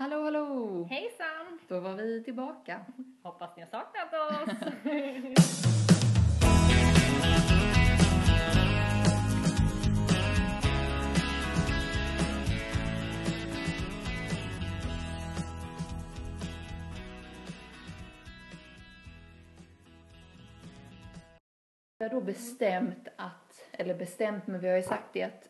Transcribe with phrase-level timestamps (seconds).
[0.00, 0.86] Hallå, hallå!
[0.90, 1.58] Hejsan!
[1.68, 2.80] Då var vi tillbaka.
[3.22, 4.54] Hoppas ni har saknat oss.
[21.98, 25.48] Vi har då bestämt att, eller bestämt, men vi har ju sagt det att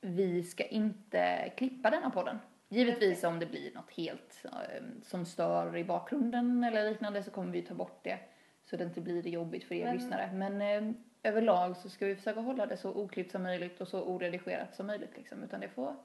[0.00, 2.38] vi ska inte klippa denna podden.
[2.68, 7.52] Givetvis om det blir något helt eh, som stör i bakgrunden eller liknande så kommer
[7.52, 8.18] vi ta bort det
[8.64, 10.30] så det inte blir jobbigt för er Men- lyssnare.
[10.32, 14.02] Men eh, överlag så ska vi försöka hålla det så oklippt som möjligt och så
[14.02, 15.42] oredigerat som möjligt liksom.
[15.42, 15.96] Utan det får,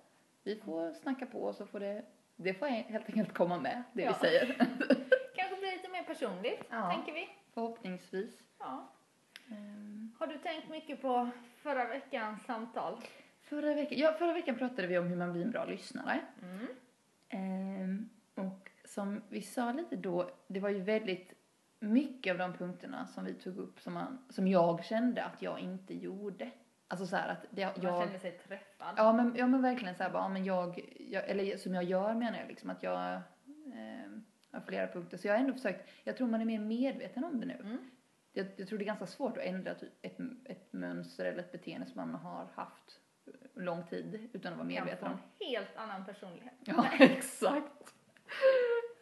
[0.44, 2.03] vi får snacka på och så får det,
[2.36, 4.09] det får helt enkelt komma med det Ja.
[4.22, 4.45] vi säger.
[5.36, 6.91] Kanske blir lite mer personligt, Ja.
[6.91, 7.30] tänker vi.
[7.53, 8.44] Förhoppningsvis.
[8.59, 8.89] Ja.
[9.52, 12.98] Ehm, Har du tänkt mycket på förra veckans samtal?
[13.53, 16.21] Förra veckan, ja, förra veckan pratade vi om hur man blir en bra lyssnare.
[16.41, 16.67] Mm.
[17.30, 21.33] Ehm, och som vi sa lite då, det var ju väldigt
[21.80, 25.59] mycket av de punkterna som vi tog upp som, man, som jag kände att jag
[25.59, 26.52] inte gjorde.
[26.88, 28.03] Alltså så här att det, Man jag...
[28.03, 28.94] känner sig träffad.
[28.97, 31.83] Ja men, ja men verkligen så här bara, ja, men jag, jag, eller som jag
[31.83, 33.22] gör menar jag liksom att jag
[33.73, 35.17] ehm, har flera punkter.
[35.17, 37.58] Så jag har ändå försökt, jag tror man är mer medveten om det nu.
[37.59, 37.78] Mm.
[38.33, 41.52] Jag, jag tror det är ganska svårt att ändra typ ett, ett mönster eller ett
[41.52, 43.00] beteende som man har haft
[43.56, 46.54] lång tid utan att vara Kan få medveten en helt annan personlighet.
[46.59, 47.94] Ja, exakt.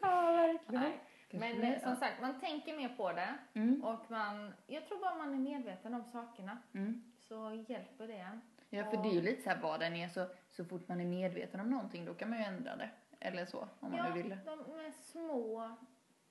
[0.02, 0.82] Ja, verkligen.
[0.82, 1.00] Nej.
[1.32, 3.84] Men eh, som sagt, man tänker mer på det Mm.
[3.84, 7.04] och man, jag tror bara man är medveten om sakerna Mm.
[7.20, 8.42] så hjälper det en.
[8.70, 11.02] Ja, för det är ju lite så här vad den är så, så fort man
[11.02, 12.90] är medveten om någonting då kan man ju ändra det.
[13.20, 14.38] Eller så, om man ja, nu vill.
[14.46, 15.76] de är små,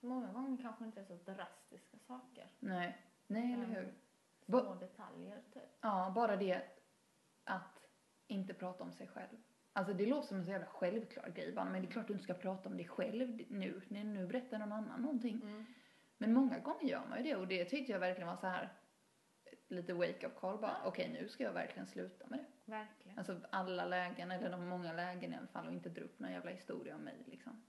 [0.01, 2.47] många gånger kanske inte är så drastiska saker.
[2.59, 3.95] Nej, nej eller hur.
[4.45, 5.63] Små Ba- detaljer typ.
[5.81, 6.63] Ja, bara det
[7.45, 7.80] att
[8.31, 9.37] inte prata om sig själv.
[9.73, 12.13] Alltså det låter som en så jävla självklar grej bara, men det är klart du
[12.13, 15.41] inte ska prata om dig själv nu, när nu berättar någon annan någonting.
[15.43, 15.65] Mm.
[16.19, 18.69] Men många gånger gör man ju det och det tyckte jag verkligen var så här
[19.69, 22.73] lite wake up call bara, okej nu ska jag verkligen sluta med det.
[22.73, 23.19] Verkligen.
[23.19, 26.33] Alltså alla lägen, eller de många lägen i alla fall och inte dra upp någon
[26.33, 27.65] jävla historia om mig liksom.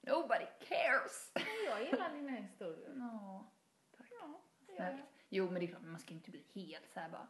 [0.00, 1.32] Nobody cares!
[1.68, 2.92] Jag gillar dina historier.
[2.98, 3.52] Ja,
[3.96, 4.06] tack.
[4.20, 4.98] Ja, det gör Snällt.
[4.98, 5.06] jag.
[5.28, 7.28] Jo men det är klart, man ska inte bli helt så här bara,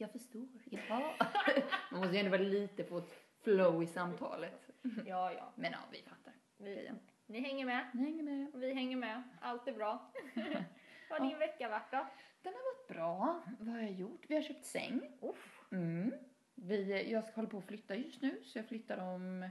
[0.00, 1.12] jag förstår, jaha.
[1.90, 4.70] man måste ju ändå vara lite på ett flow i samtalet.
[5.06, 5.52] Ja, ja.
[5.56, 6.32] Men ja, vi fattar.
[6.56, 6.90] Vi,
[7.26, 7.90] ni hänger med.
[7.94, 8.50] Ni hänger med.
[8.54, 9.22] Vi hänger med.
[9.40, 10.12] Allt är bra.
[11.10, 12.06] Vad har din vecka varit då?
[12.42, 13.42] Den har varit bra.
[13.58, 14.24] Vad har jag gjort?
[14.28, 15.18] Vi har köpt säng.
[15.20, 15.60] Uff.
[15.72, 16.12] Mm.
[16.54, 19.48] Vi, jag ska hålla på att flytta just nu, så jag flyttar om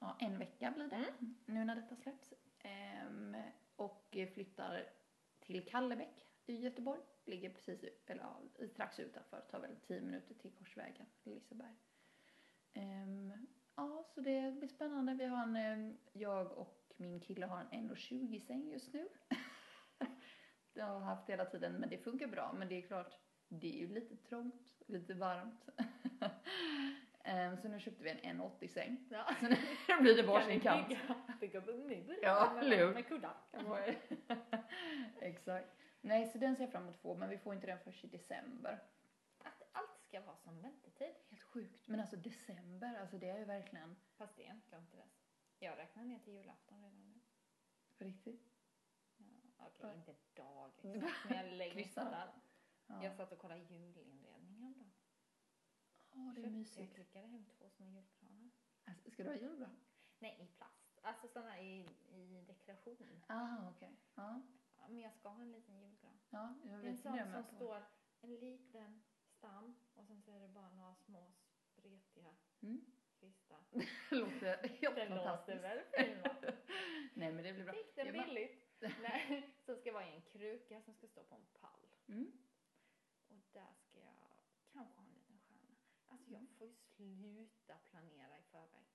[0.00, 1.34] ja, en vecka blir det, Mm.
[1.46, 2.34] nu när detta släpps.
[2.62, 3.36] Ehm,
[3.76, 4.86] och flyttar
[5.40, 7.00] till Kallebäck i Göteborg.
[7.26, 11.74] Ligger precis, eller ja, strax utanför, tar väl 10 minuter till Korsvägen, Liseberg.
[12.74, 13.46] Ehm,
[13.76, 15.14] ja, så det blir spännande.
[15.14, 19.08] Vi har en, ehm, jag och min kille har en 1,20 säng just nu.
[20.74, 22.52] det har jag haft hela tiden, men det funkar bra.
[22.58, 23.18] Men det är klart,
[23.48, 25.68] det är ju lite trångt, lite varmt.
[27.26, 29.08] Ehm, så nu köpte vi en 1,80 säng.
[29.10, 29.26] Ja.
[29.40, 29.46] Så
[29.96, 30.88] nu blir det varsin kant.
[30.88, 31.00] bygga,
[31.40, 33.34] bygga bungalow Ja, med, med kuddar?
[35.20, 35.83] Exakt.
[36.04, 38.04] Nej, så den ser jag fram emot att få, men vi får inte den först
[38.04, 38.82] i december.
[39.38, 41.14] Att allt ska vara som väntetid.
[41.28, 41.88] Helt sjukt.
[41.88, 45.24] Men alltså december, alltså det är ju verkligen Fast det är inte långt till dess.
[45.58, 47.20] Jag räknar ner till julafton redan nu.
[47.98, 48.50] på riktigt.
[49.16, 49.24] Ja,
[49.66, 49.94] Okej, Ja.
[49.94, 52.32] inte dag exakt, men jag längtar.
[52.86, 54.84] Ja, Jag satt och kollade julinredningen då.
[56.12, 56.94] Åh, det är Köpte- Jag mysigt.
[56.94, 58.50] klickade hem två små julgranar.
[58.84, 59.76] Alltså, ska du ha julgran?
[60.18, 60.98] Nej, i plast.
[61.02, 63.24] Alltså sådana i, i dekoration.
[63.26, 63.96] Ah, okej.
[64.14, 64.42] Ja, Ja,
[64.88, 66.18] men jag ska ha en liten julgran.
[66.30, 67.54] ja, jag En vet sån det som på.
[67.54, 67.84] står
[68.20, 69.02] en liten
[69.38, 71.32] stam och sen så är det bara några små
[71.72, 72.84] spretiga Mm.
[73.18, 73.58] kvistar.
[74.10, 75.62] Det låter helt låter fantastiskt.
[75.64, 76.36] väl fin va?
[77.14, 77.72] Nej, men det blir bra.
[77.72, 78.60] Fick den Jag bara- billigt.
[79.00, 81.86] Nej, som ska vara i en kruka som ska stå på en pall.
[82.08, 82.32] Mm.
[83.28, 84.14] Och där ska jag
[84.72, 85.76] kanske ha en liten stjärna.
[86.06, 86.54] Alltså jag Mm.
[86.58, 88.86] får ju sluta planera i förväg.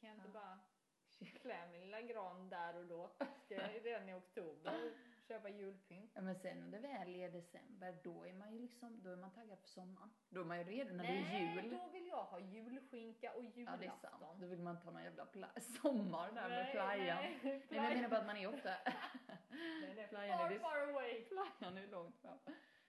[0.00, 0.32] Kan jag inte Ja.
[0.32, 0.58] bara
[1.40, 3.10] klä min lilla gran där och då?
[3.44, 4.92] Ska jag redan i oktober
[5.28, 6.12] köpa julpynt?
[6.14, 9.16] Ja, men sen när det väl är december, då är man ju liksom, då är
[9.16, 10.10] man taggad för sommaren.
[10.30, 11.70] Då är man ju redo när det är jul.
[11.70, 13.80] då vill jag ha julskinka och Ja, julafton.
[13.80, 14.40] det är sant.
[14.40, 17.16] Då vill man ta någon jävla pla- sommar där med Nej, playan.
[17.22, 18.70] nej, Nej, men jag menar bara att man är ofta...
[19.50, 21.24] Nej, det är Playan far, far away.
[21.24, 22.38] Playan är långt fram.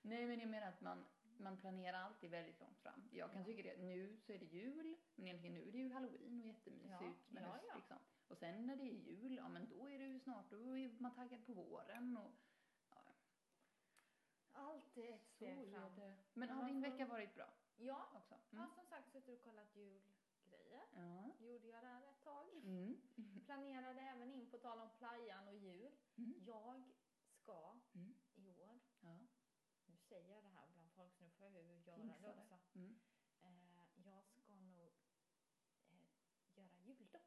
[0.02, 1.06] Nej, men jag menar att man,
[1.38, 3.10] man planerar alltid väldigt långt fram.
[3.12, 3.46] Jag kan Ja.
[3.46, 6.48] tycka det, nu så är det jul, men egentligen nu är det ju halloween och
[6.48, 7.76] jättemysigt Ja, med ja, höst ja.
[7.76, 7.98] liksom.
[8.30, 10.90] Och sen när det är jul, ja men då är det ju snart, då är
[11.00, 12.32] man taggad på våren och
[12.90, 13.16] ja,
[14.54, 15.96] Alltid ett så steg är fram.
[15.96, 16.18] det.
[16.34, 18.36] Men har din vecka varit bra Ja, också?
[18.50, 18.70] jag Mm.
[18.70, 20.84] har som sagt suttit och kollat julgrejer.
[20.96, 21.32] Ja.
[21.40, 22.50] Gjorde jag där ett tag.
[22.64, 23.02] Mm.
[23.46, 25.92] planerade även in på tal om playan och jul.
[26.18, 26.34] Mm.
[26.46, 26.84] Jag
[27.44, 28.14] ska Mm.
[28.36, 29.18] i år, Ja.
[29.86, 32.42] nu säger jag det här bland folk så nu får jag ju göra det det.
[32.42, 32.58] också.
[32.76, 33.00] Mm.
[33.42, 34.80] Eh, jag ska nog
[35.92, 36.04] eh,
[36.56, 37.24] göra juldopp.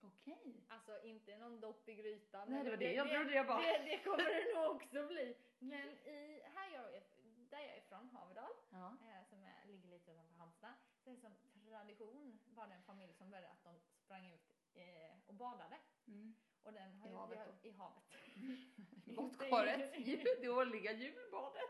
[0.00, 0.64] Okej.
[0.84, 2.48] Alltså inte någon dopp i grytan.
[2.50, 3.60] Nej, det var eller det jag trodde jag bara.
[3.60, 5.36] Det, det kommer det nog också bli.
[5.58, 7.02] Men i, här jag är,
[7.50, 8.86] där jag är ifrån, Haverdal, Ja.
[9.08, 10.74] eh, som är, ligger lite utanför Halmstad,
[11.04, 11.36] så är det som
[11.68, 15.78] tradition var det en familj som började att de sprang ut eh, och badade.
[16.06, 16.34] Mm.
[16.62, 17.68] Och den har I ju- havet då?
[17.68, 18.04] I havet.
[19.16, 19.94] Badkaret.
[20.06, 21.62] Jul- Det årliga julbadet.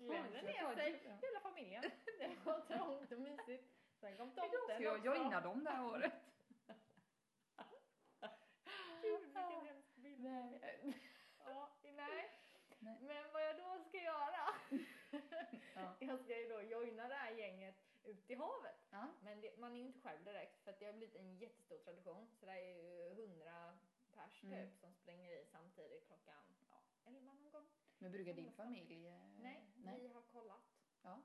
[0.00, 1.82] Oj, ner sig, hela familjen.
[2.18, 3.72] Det var trångt och mysigt.
[4.00, 5.06] Sen kom tomten ska jag också.
[5.06, 6.12] joina dem det här året.
[9.02, 10.11] Gud, vilken hemsk bild.
[10.22, 10.60] Nej.
[11.44, 12.30] Ja, nej.
[12.78, 12.98] Nej.
[13.00, 14.48] Men vad jag då ska göra?
[15.74, 15.94] Ja.
[16.00, 17.74] Jag ska ju då joina det här gänget
[18.04, 18.76] ut i havet.
[18.90, 19.08] Ja.
[19.22, 21.78] Men det, man är ju inte själv direkt för att det har blivit en jättestor
[21.78, 22.28] tradition.
[22.40, 23.78] Så det är ju hundra
[24.14, 24.70] pers typ Mm.
[24.80, 27.66] som springer i samtidigt klockan ja, elva någon gång.
[27.98, 29.06] Men brukar din familj?
[29.08, 30.00] eh, Nej, Nej.
[30.00, 30.62] vi har kollat.
[31.02, 31.22] Ja.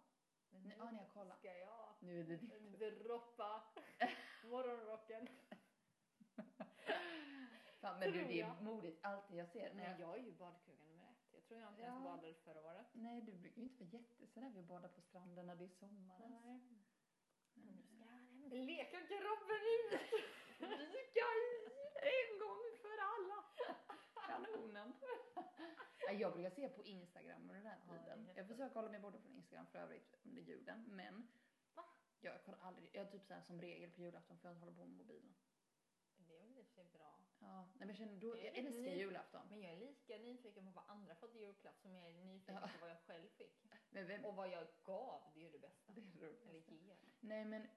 [0.50, 1.40] Men nu ja, ni har kollat.
[1.40, 3.04] ska jag Nu är det ditt.
[3.04, 3.64] droppa
[4.44, 5.28] morgonrocken.
[7.82, 8.62] Fan, men du, det är jag.
[8.64, 9.74] modigt alltid jag ser.
[9.74, 10.00] Nej, jag...
[10.00, 11.34] jag är ju badkruga nummer ett.
[11.34, 12.04] Jag tror jag inte ens Ja.
[12.04, 12.88] badade förra året.
[12.94, 15.70] Nej, du brukar ju inte vara jättesådär vid att bada på stranden när det är
[15.70, 16.22] sommar.
[16.22, 16.44] ens.
[16.44, 16.62] Nej.
[17.54, 18.68] Men, Nu ska jag hem.
[18.68, 20.02] Leka garderoben ut!
[20.60, 21.50] Vika i
[22.16, 23.44] en gång för alla.
[24.28, 24.94] Kanonen.
[26.08, 28.30] Ja, Jag brukar se på Instagram under den här tiden.
[28.36, 30.86] jag försöker hålla mig borta från Instagram för övrigt under julen.
[30.88, 31.28] Men
[31.76, 31.84] Va?
[32.22, 32.90] jag kollar aldrig.
[32.94, 35.36] Jag är typ så här som regel på julafton får jag hålla på med mobilen.
[36.78, 37.14] Det är bra.
[37.40, 39.48] Ja, nej, men jag känner då, Det jag älskar ny- julafton.
[39.50, 42.56] Men jag är lika nyfiken på vad andra fått i julklapp som jag är nyfiken
[42.56, 42.62] Ja.
[42.62, 43.66] på vad jag själv fick.
[43.92, 45.94] Vem, Och vad jag gav, det är ju det bästa.
[45.94, 46.46] det är roligt.
[46.46, 46.98] Eller ger.
[47.20, 47.68] Nej men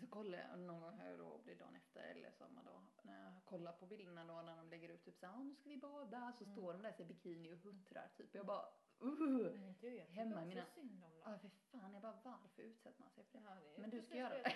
[0.00, 3.24] så kollar jag någon gång här då, det är dagen efter eller samma dag, när
[3.24, 6.32] jag kollar på bilderna då när de lägger ut typ såhär, nu ska vi bada,
[6.38, 6.56] så Mm.
[6.56, 8.34] står de där i bikini och huttrar typ.
[8.34, 8.66] Jag bara,
[9.02, 9.52] uh!
[9.60, 11.22] Men du, jag Hemma mina- också synd om dem.
[11.32, 13.44] Ja för fan, jag bara varför utsätter man sig för det?
[13.44, 14.52] Ja, det Men du ska göra det.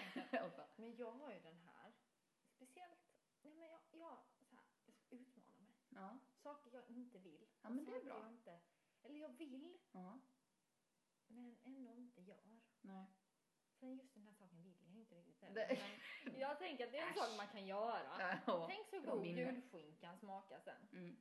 [0.76, 1.92] Men jag har ju den här,
[2.56, 2.98] speciellt,
[3.42, 5.79] nej men jag, jag, så här, jag ska utmana mig.
[5.94, 7.46] Ja, Saker jag inte vill.
[7.62, 8.18] Ja, men det är bra.
[8.18, 8.60] Jag inte,
[9.02, 10.20] eller jag vill, ja,
[11.26, 12.60] men ändå inte gör.
[12.80, 13.06] nej.
[13.80, 15.82] Sen just den här saken vill jag inte riktigt heller.
[16.24, 17.16] Men jag tänker att det är en Äsch.
[17.18, 18.38] sak man kan göra.
[18.46, 19.40] Ja, Tänk så god minne.
[19.40, 20.88] julskinkan smakar sen.
[20.92, 21.16] Mm.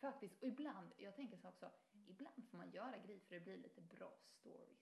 [0.00, 1.70] Faktiskt, och ibland, jag tänker så också,
[2.06, 4.78] ibland får man göra grejer för det blir lite bra stories.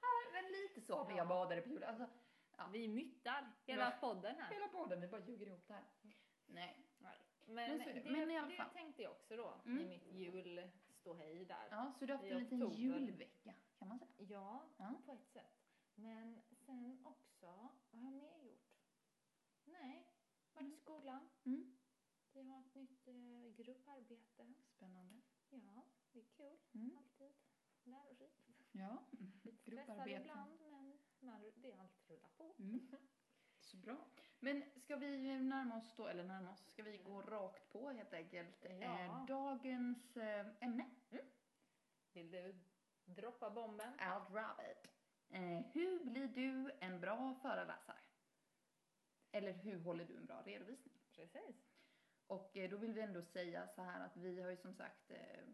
[0.00, 1.84] Ja, men lite så när jag badade på jul.
[1.84, 2.08] Alltså,
[2.56, 2.66] Ja.
[2.72, 4.50] Vi myttar hela podden här.
[4.50, 5.84] hela podden, vi bara ljuger ihop det här.
[6.54, 6.86] Nej.
[6.98, 8.00] Men, Men så är det.
[8.00, 8.70] det, Men i alla det fall.
[8.72, 9.80] tänkte jag också då Mm.
[9.80, 11.68] i mitt julståhej där.
[11.70, 12.78] Ja, så du har haft I en liten oktober.
[12.98, 14.10] julvecka kan man säga.
[14.18, 14.94] Ja, Ja.
[15.06, 15.56] på ett sätt.
[15.94, 17.46] Men sen också,
[17.90, 18.68] vad har jag mer gjort?
[19.64, 20.06] Nej,
[20.54, 21.28] varit i skolan.
[21.44, 21.76] Mm.
[22.32, 24.54] Vi har ett nytt eh, grupparbete.
[24.76, 25.20] Spännande.
[25.50, 26.56] Ja, det är kul.
[26.74, 26.96] Mm.
[26.96, 27.32] Alltid
[27.84, 28.50] lärorikt.
[28.72, 30.20] Ja, Lite stressad grupparbete.
[30.20, 32.54] ibland, men man, det är allt rullar på.
[32.58, 32.88] Mm.
[33.60, 34.06] Så bra.
[34.40, 38.12] Men ska vi närma oss då, eller närma oss, ska vi gå rakt på helt
[38.12, 38.66] enkelt?
[38.80, 39.00] Ja.
[39.00, 40.90] Eh, dagens eh, ämne,
[42.12, 42.54] Vill du
[43.04, 43.94] droppa bomben?
[43.98, 44.90] I'll drop it.
[45.30, 48.00] Eh, hur blir du en bra föreläsare?
[49.32, 50.94] Eller hur håller du en bra redovisning?
[51.12, 51.56] Precis.
[52.26, 55.10] Och eh, då vill vi ändå säga så här att vi har ju som sagt,
[55.10, 55.44] eh,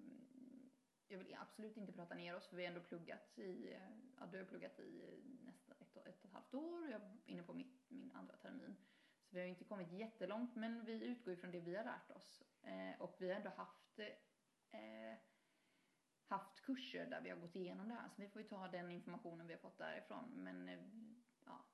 [1.09, 3.77] jag vill absolut inte prata ner oss för vi har ändå pluggat i,
[4.19, 7.01] ja du har pluggat i nästan ett, och- ett och ett halvt år och jag
[7.03, 8.77] är inne på mitt, min andra termin.
[9.25, 12.11] Så vi har ju inte kommit jättelångt men vi utgår ifrån det vi har lärt
[12.11, 12.43] oss.
[12.63, 13.99] Eh, och vi har ändå haft,
[14.71, 15.19] eh,
[16.27, 18.91] haft kurser där vi har gått igenom det här så vi får ju ta den
[18.91, 20.31] informationen vi har fått därifrån.
[20.35, 20.79] Men eh,
[21.45, 21.65] ja,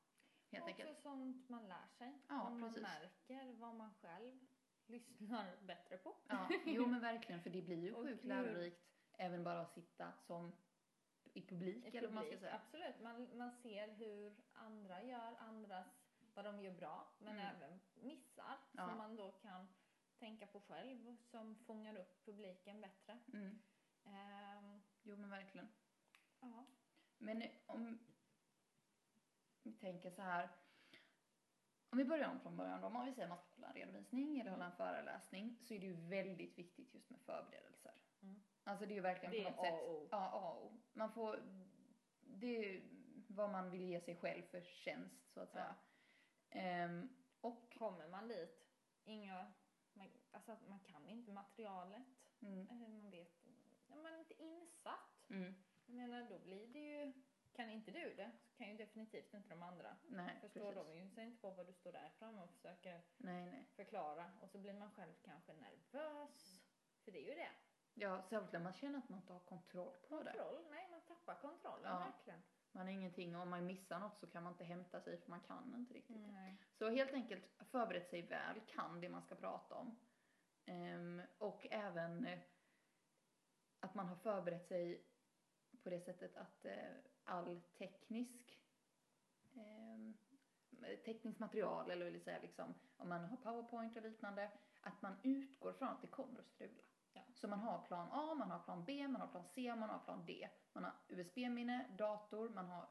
[0.50, 0.90] helt Och enkelt.
[0.90, 2.22] också sånt man lär sig.
[2.28, 2.82] Ja, Om man precis.
[2.82, 4.38] märker vad man själv
[4.86, 6.16] lyssnar bättre på.
[6.28, 10.52] Ja, jo men verkligen för det blir ju sjukt lärorikt även bara att sitta som
[11.34, 12.54] i publik I eller man ska säga.
[12.54, 15.86] Absolut, man, man ser hur andra gör, andras,
[16.34, 17.56] vad de gör bra, men Mm.
[17.56, 18.88] även missar Ja.
[18.88, 19.68] som man då kan
[20.18, 23.18] tänka på själv som fångar upp publiken bättre.
[23.32, 23.58] Mm.
[24.04, 25.68] Ehm, Jo men verkligen.
[26.40, 26.66] ja.
[27.18, 27.98] Men om
[29.62, 30.48] vi tänker så här.
[31.90, 32.86] Om vi börjar om från början då.
[32.86, 35.78] Om vi säger att man ska hålla en redovisning eller hålla en föreläsning så är
[35.78, 37.92] det ju väldigt viktigt just med förberedelser.
[38.22, 38.42] Mm.
[38.64, 39.82] Alltså det är ju verkligen Det på något sätt.
[39.88, 40.08] O.
[40.10, 40.78] Ja, A och O.
[40.92, 41.42] Man får,
[42.20, 42.82] det är
[43.28, 45.74] vad man vill ge sig själv för tjänst så att säga.
[46.50, 47.08] Ehm,
[47.40, 48.66] och, Kommer man dit,
[49.04, 49.52] inga,
[49.92, 52.06] man, alltså man kan inte materialet,
[52.40, 53.32] mm, eh, man vet,
[53.88, 55.30] ja, man är inte insatt.
[55.30, 55.54] mm,
[55.86, 57.12] Jag menar, då blir det ju
[57.52, 59.96] kan inte du det så kan ju definitivt inte de andra.
[60.08, 60.74] Nej, Förstår precis.
[60.86, 63.68] de ju sig inte på vad du står där framme och försöker Nej, nej.
[63.76, 66.62] förklara och så blir man själv kanske nervös.
[67.04, 67.50] För det är ju det.
[67.94, 70.32] Ja, särskilt när man känner att man inte har kontroll på det.
[70.32, 71.98] Kontroll, nej man tappar kontrollen Ja.
[71.98, 72.42] verkligen.
[72.72, 75.40] Man har ingenting, om man missar något så kan man inte hämta sig för man
[75.40, 76.16] kan inte riktigt.
[76.16, 76.56] Nej.
[76.78, 79.96] Så helt enkelt förberett sig väl, kan det man ska prata om.
[80.64, 82.38] Ehm, och även eh,
[83.80, 85.04] att man har förberett sig
[85.82, 86.92] på det sättet att eh,
[87.24, 88.60] all teknisk
[89.56, 90.16] ehm,
[91.04, 95.72] tekniskt material, eller vill säga liksom, om man har powerpoint och liknande, att man utgår
[95.72, 96.82] från att det kommer att strula.
[97.12, 97.20] Ja.
[97.34, 99.98] Så man har plan A, man har plan B, man har plan C, man har
[99.98, 100.48] plan D.
[100.72, 102.88] Man har USB-minne, dator, man har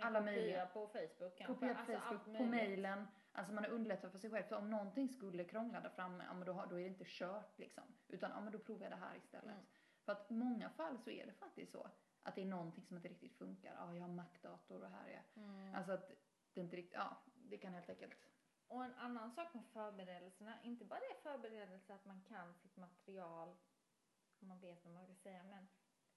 [0.00, 1.44] Alla möjliga- på Facebook kanske.
[1.46, 3.06] kopia på Alltså, allt Facebook, på mejlen.
[3.32, 4.44] Alltså man har underlättat för sig själv.
[4.44, 7.04] För om någonting skulle krångla där framme, ja men då, har, då är det inte
[7.06, 7.84] kört liksom.
[8.08, 9.54] Utan ja men då provar jag det här istället.
[9.54, 9.66] Mm.
[10.04, 11.90] För att i många fall så är det faktiskt så.
[12.22, 13.74] Att det är någonting som inte riktigt funkar.
[13.78, 15.22] Ja, jag har Mac-dator och här är...
[15.40, 15.74] Mm.
[15.74, 16.10] Alltså att
[16.54, 18.12] det inte riktigt, ja, det kan helt enkelt.
[18.72, 23.48] Och en annan sak med förberedelserna, inte bara det förberedelse att man kan sitt material,
[24.40, 25.68] om man vet vad man vill säga, men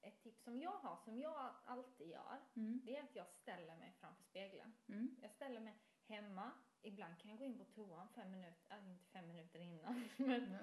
[0.02, 2.82] ett tips som jag har, som jag alltid gör, Mm.
[2.86, 4.74] det är att jag ställer mig framför spegeln.
[4.88, 5.16] Mm.
[5.22, 5.74] Jag ställer mig
[6.08, 10.10] hemma, ibland kan jag gå in på toan fem minuter, äh, inte fem minuter innan,
[10.18, 10.60] men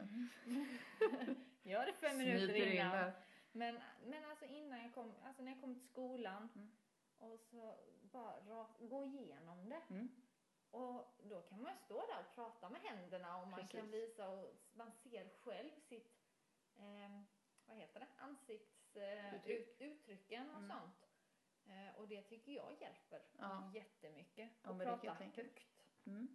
[1.63, 3.13] gör det fem minuter Smiter in innan.
[3.53, 6.73] Men, men alltså innan jag kom, alltså när jag kom till skolan Mm.
[7.19, 9.83] och så bara ra- gå igenom det.
[9.91, 10.09] Mm.
[10.73, 13.81] Och då kan man stå där och prata med händerna och man Precis.
[13.81, 16.17] kan visa och man ser själv sitt,
[16.75, 17.21] eh,
[17.67, 20.71] vad heter det, ansiktsuttrycken eh, och Mm.
[20.79, 21.09] sånt.
[21.67, 23.71] Eh, och det tycker jag hjälper Ja.
[23.75, 24.51] jättemycket.
[24.63, 25.67] Ja, och prata högt.
[26.07, 26.29] Mm.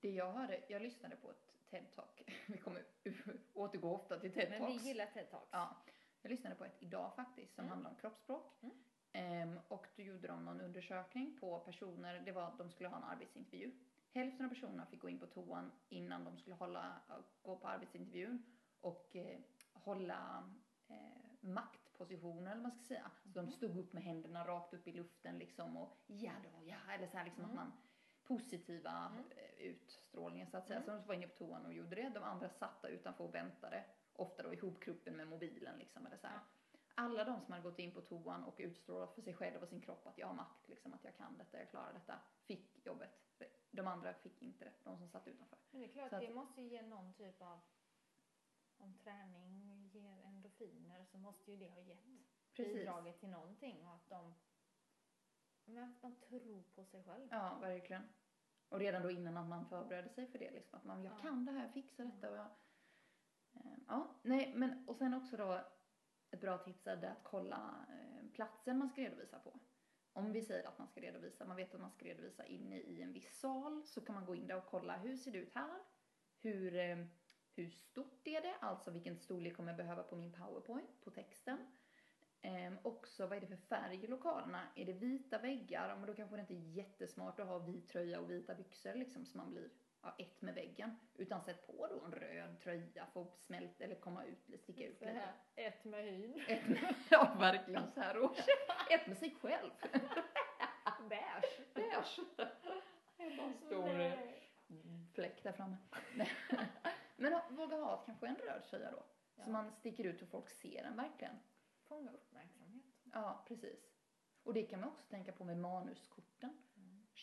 [0.00, 2.22] Det jag hörde, jag lyssnade på ett TED-talk.
[2.48, 2.84] Vi kommer
[3.54, 4.82] återgå ofta till Men vi TED-talks.
[4.84, 5.48] gillar TED-talks.
[5.50, 5.76] Ja,
[6.22, 7.72] jag lyssnade på ett idag faktiskt som Mm.
[7.72, 8.62] handlar om kroppsspråk.
[8.62, 8.84] Mm.
[9.12, 12.96] Ehm, och då gjorde de någon undersökning på personer, det var att de skulle ha
[12.96, 13.70] en arbetsintervju.
[14.12, 17.00] Hälften av personerna fick gå in på toan innan de skulle hålla,
[17.42, 18.42] gå på arbetsintervjun
[18.80, 19.38] och eh,
[19.72, 20.50] hålla
[20.88, 20.96] eh,
[21.40, 23.10] maktpositioner eller vad man ska säga.
[23.22, 23.52] Så de Mhm.
[23.52, 27.16] stod upp med händerna rakt upp i luften liksom och ja då, ja, eller så
[27.16, 27.64] här liksom att Mm.
[27.64, 27.72] man
[28.24, 29.24] positiva Mm.
[29.30, 30.76] eh, utstrålningen så att säga.
[30.80, 30.86] Mm.
[30.86, 32.08] Så de var inne på toan och gjorde det.
[32.08, 33.84] De andra satt där utanför och väntade.
[34.12, 36.34] Ofta då ihopkruppen med mobilen liksom eller så här.
[36.34, 36.40] Ja.
[37.00, 39.80] Alla de som hade gått in på toan och utstrålat för sig själva och sin
[39.80, 43.10] kropp att jag har makt, liksom, att jag kan detta, jag klarar detta, fick jobbet.
[43.70, 45.58] De andra fick inte det, de som satt utanför.
[45.70, 47.60] Men det är klart, Så att- det måste ju ge någon typ av,
[48.76, 52.04] om träning ger endorfiner så måste ju det ha gett
[52.54, 52.74] Precis.
[52.74, 54.34] bidragit till någonting och att de,
[55.64, 57.28] men att man tror på sig själv.
[57.30, 58.02] Ja, verkligen.
[58.68, 61.18] Och redan då innan att man förberedde sig för det, liksom, att man, jag Ja.
[61.18, 62.46] kan det här, jag fixar detta och jag...
[63.52, 65.64] Eh, ja, nej, men och sen också då
[66.30, 69.60] ett bra tips är det att kolla eh, platsen man ska redovisa på.
[70.12, 73.02] Om vi säger att man ska redovisa, man vet att man ska redovisa inne i
[73.02, 75.54] en viss sal, så kan man gå in där och kolla hur ser det ut
[75.54, 75.80] här?
[76.42, 77.06] Hur, eh,
[77.54, 78.54] hur stort är det?
[78.60, 81.58] Alltså vilken storlek kommer jag behöva på min powerpoint, på texten?
[82.42, 84.68] Ehm, också vad är det för färg i lokalerna?
[84.76, 85.88] Är det vita väggar?
[85.88, 88.94] Ja, Men då kanske det inte är jättesmart att ha vit tröja och vita byxor
[88.94, 89.70] liksom så man blir
[90.02, 90.96] ja, ett med väggen.
[91.14, 94.98] Utan sätt på då en röd tröja för att smälta eller komma ut, sticka ut
[94.98, 95.18] Så lite.
[95.18, 96.40] här, ett med hyn.
[96.48, 98.36] Ett med, ja verkligen så här och
[98.90, 99.70] ett med sig själv.
[101.08, 101.60] Beige.
[101.74, 102.20] Beige.
[103.16, 104.42] En stor Nej.
[105.14, 105.76] fläck där framme.
[107.16, 109.02] Men ha- våga ha kanske en röd tröja då.
[109.36, 109.44] Ja.
[109.44, 111.36] Så man sticker ut och folk ser den verkligen.
[111.88, 112.82] Fånga uppmärksamhet.
[113.12, 113.80] Ja, precis.
[114.42, 116.62] Och det kan man också tänka på med manuskorten.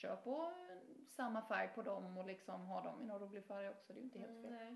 [0.03, 0.15] Mm.
[0.15, 0.53] Kör på
[1.07, 3.93] samma färg på dem och liksom ha dem i någon rolig färg också.
[3.93, 4.51] Det är ju inte helt fel.
[4.51, 4.75] Nej.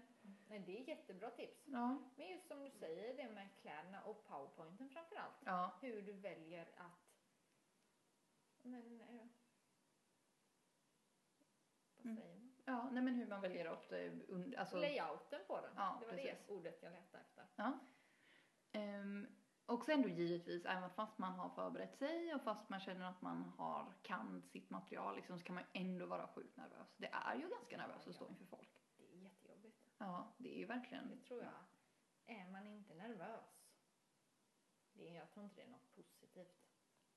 [0.50, 1.68] Nej, det är jättebra tips.
[1.68, 5.36] Ja, Men just som du säger, det med kläderna och powerpointen framför allt.
[5.46, 7.18] ja, Hur du väljer att...
[8.62, 8.98] Men...
[11.96, 12.18] Vad Mm.
[12.18, 12.52] säger man?
[12.66, 12.90] ja.
[12.92, 13.92] Nej men hur man väljer att...
[13.92, 15.72] eh, und- Alltså, Layouten på den.
[15.76, 16.48] Ja, det var precis.
[16.48, 17.46] det ordet jag letade efter.
[17.56, 17.80] Ja.
[18.74, 19.28] Um,
[19.72, 23.22] och sen då givetvis, även fast man har förberett sig och fast man känner att
[23.22, 26.96] man har, kan sitt material liksom, så kan man ändå vara sjukt nervös.
[26.98, 28.70] Det är ju ganska nervöst att stå inför folk.
[28.98, 29.78] Det är jättejobbigt.
[29.98, 31.10] Ja, det är ju verkligen.
[31.10, 31.54] Det tror jag.
[32.38, 33.62] Är man inte nervös,
[34.94, 36.62] det är, jag tror inte det är något positivt.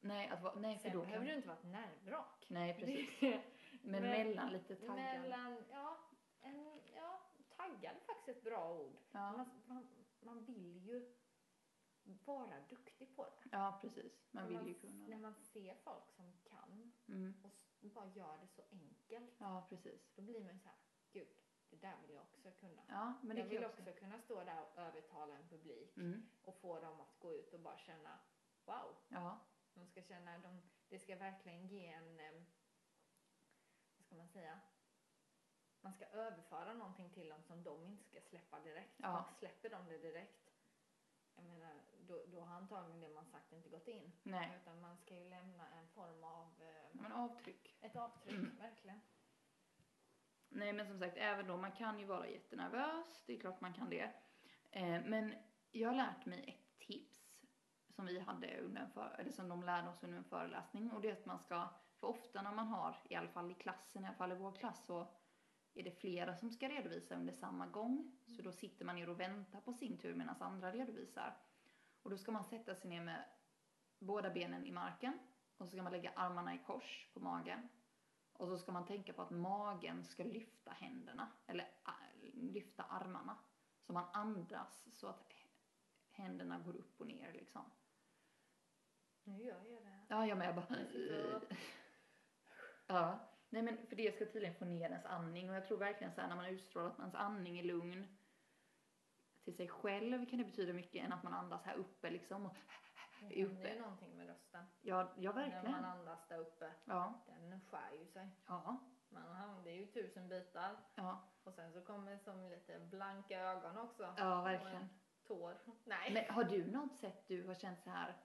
[0.00, 1.26] Nej, att vara, nej för Sen då behöver kan...
[1.26, 2.46] du inte vara ett nervvrak.
[2.48, 3.42] Nej, precis.
[3.82, 4.96] Men, mellan lite taggad.
[4.96, 5.98] Mellan, ja,
[6.40, 7.20] en, ja,
[7.56, 8.96] taggad är faktiskt ett bra ord.
[9.12, 9.86] Ja, Man, man,
[10.20, 11.14] man vill ju
[12.04, 13.48] vara duktig på det.
[13.52, 14.12] ja, precis.
[14.30, 15.08] Man vill ju kunna.
[15.08, 17.34] När man ser folk som kan Mm.
[17.44, 20.12] och bara gör det så enkelt, Ja, precis.
[20.14, 20.76] då blir man ju så här,
[21.12, 21.28] gud,
[21.70, 22.82] det där vill jag också kunna.
[22.88, 23.80] Ja, men det jag vill också.
[23.82, 26.28] också kunna stå där och övertala en publik Mm.
[26.44, 28.18] och få dem att gå ut och bara känna,
[28.64, 29.38] wow, Ja,
[29.74, 32.42] De ska känna, de, det ska verkligen ge en, eh,
[33.96, 34.60] vad ska man säga,
[35.80, 38.94] man ska överföra någonting till dem som de inte ska släppa direkt.
[38.96, 39.12] Ja.
[39.12, 40.50] Man släpper de det direkt,
[41.34, 44.12] jag menar, då, då har antagligen det man sagt inte gått in.
[44.22, 44.58] Nej.
[44.62, 47.76] Utan man ska ju lämna en form av, eh, Men avtryck.
[47.80, 48.56] ett avtryck, Mm.
[48.56, 49.00] verkligen.
[50.48, 53.74] Nej men som sagt, även då, man kan ju vara jättenervös, det är klart man
[53.74, 54.12] kan det.
[54.70, 55.34] Eh, men
[55.70, 57.30] jag har lärt mig ett tips
[57.88, 61.00] som vi hade under en för, eller som de lärde oss under en föreläsning och
[61.00, 61.68] det är att man ska,
[62.00, 64.52] för ofta när man har, i alla fall i klassen, i alla fall i vår
[64.52, 65.08] klass så
[65.74, 68.16] är det flera som ska redovisa under samma gång.
[68.26, 71.36] Så då sitter man ner och väntar på sin tur medan andra redovisar.
[72.04, 73.24] Och då ska man sätta sig ner med
[73.98, 75.18] båda benen i marken
[75.56, 77.68] och så ska man lägga armarna i kors på magen.
[78.32, 83.38] Och så ska man tänka på att magen ska lyfta händerna, eller äh, lyfta armarna.
[83.80, 85.32] Så man andas så att
[86.10, 87.62] händerna går upp och ner liksom.
[89.24, 90.00] Nu gör jag det.
[90.08, 90.48] Ja, jag med.
[90.48, 90.66] Jag bara...
[90.70, 91.42] Jag
[92.86, 93.18] Ja.
[93.48, 96.20] Nej men för det ska tydligen få ner ens andning och jag tror verkligen så
[96.20, 98.06] här när man utstrålar att ens andning är lugn
[99.44, 102.46] till sig själv kan det betyda mycket än att man andas här uppe liksom.
[102.46, 102.56] Och,
[103.28, 103.80] Det är uppe.
[103.80, 104.64] någonting med rösten.
[104.80, 105.70] ja, ja När verkligen.
[105.70, 106.72] man andas där uppe.
[106.84, 108.28] Ja, Den skär ju sig.
[108.46, 110.76] ja, Man det är ju tusen bitar.
[110.94, 114.14] ja, Och sen så kommer som lite blanka ögon också.
[114.18, 114.76] ja verkligen.
[114.82, 114.88] en
[115.26, 115.58] tår.
[115.84, 116.12] Nej.
[116.12, 118.16] Men har du något sätt du har känt så här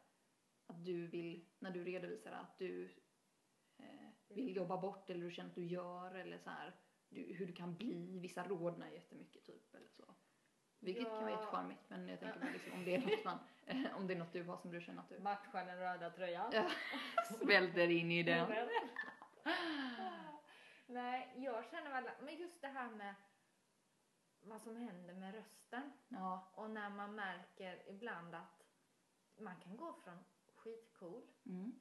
[0.67, 2.85] att du vill, när du redovisar att du
[3.77, 6.75] eh, vill jobba bort eller du känner att du gör eller så här
[7.09, 10.15] du, hur du kan bli, vissa rodnar jättemycket typ eller så.
[10.79, 11.35] Vilket kan vara Ja.
[11.39, 13.39] jättecharmigt men jag tänker bara liksom om det är något man,
[13.95, 16.51] om det är något du har som du känner att du Matcha den röda tröjan.
[16.53, 16.69] Ja,
[17.43, 18.51] svälter in i den.
[20.85, 23.15] Nej, jag känner väl, men just det här med
[24.41, 25.91] vad som händer med rösten.
[26.07, 28.61] Ja, Och när man märker ibland att
[29.39, 31.23] man kan gå från skitcool.
[31.45, 31.79] mm.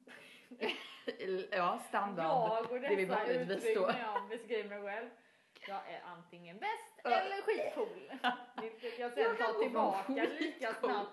[1.50, 2.26] ja standard.
[2.26, 5.10] Jag och dessa uttryck när jag beskriver mig själv.
[5.68, 8.12] Jag är antingen bäst eller skitcool.
[8.62, 11.10] Vilket jag sen tar tillbaka lika snabbt.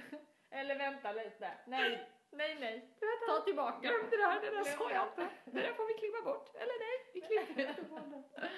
[0.50, 1.50] eller vänta lite.
[1.66, 2.96] Nej, nej, nej.
[3.28, 3.78] Ta tillbaka.
[3.88, 5.28] Glöm det där, det där sa jag inte.
[5.44, 6.54] Det där får vi klippa bort.
[6.54, 8.40] Eller nej, vi klipper inte bort det.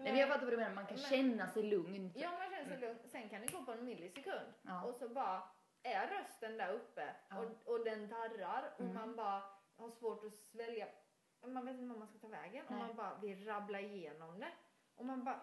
[0.00, 2.12] Nej men jag fattar vad du menar, man kan Men- känna sig lugn.
[2.16, 2.98] Ja, man känner sig lugn.
[3.08, 4.52] Sen kan det gå på en millisekund.
[4.62, 4.82] Ja.
[4.84, 5.42] Och så bara
[5.82, 7.38] är rösten där uppe Ja.
[7.38, 8.94] och, och den darrar och Mm.
[8.94, 9.42] man bara
[9.78, 10.86] har svårt att svälja.
[11.46, 12.80] Man vet inte vad man ska ta vägen och Nej.
[12.86, 14.48] man bara vill rabbla igenom det.
[14.98, 15.40] Och man bara,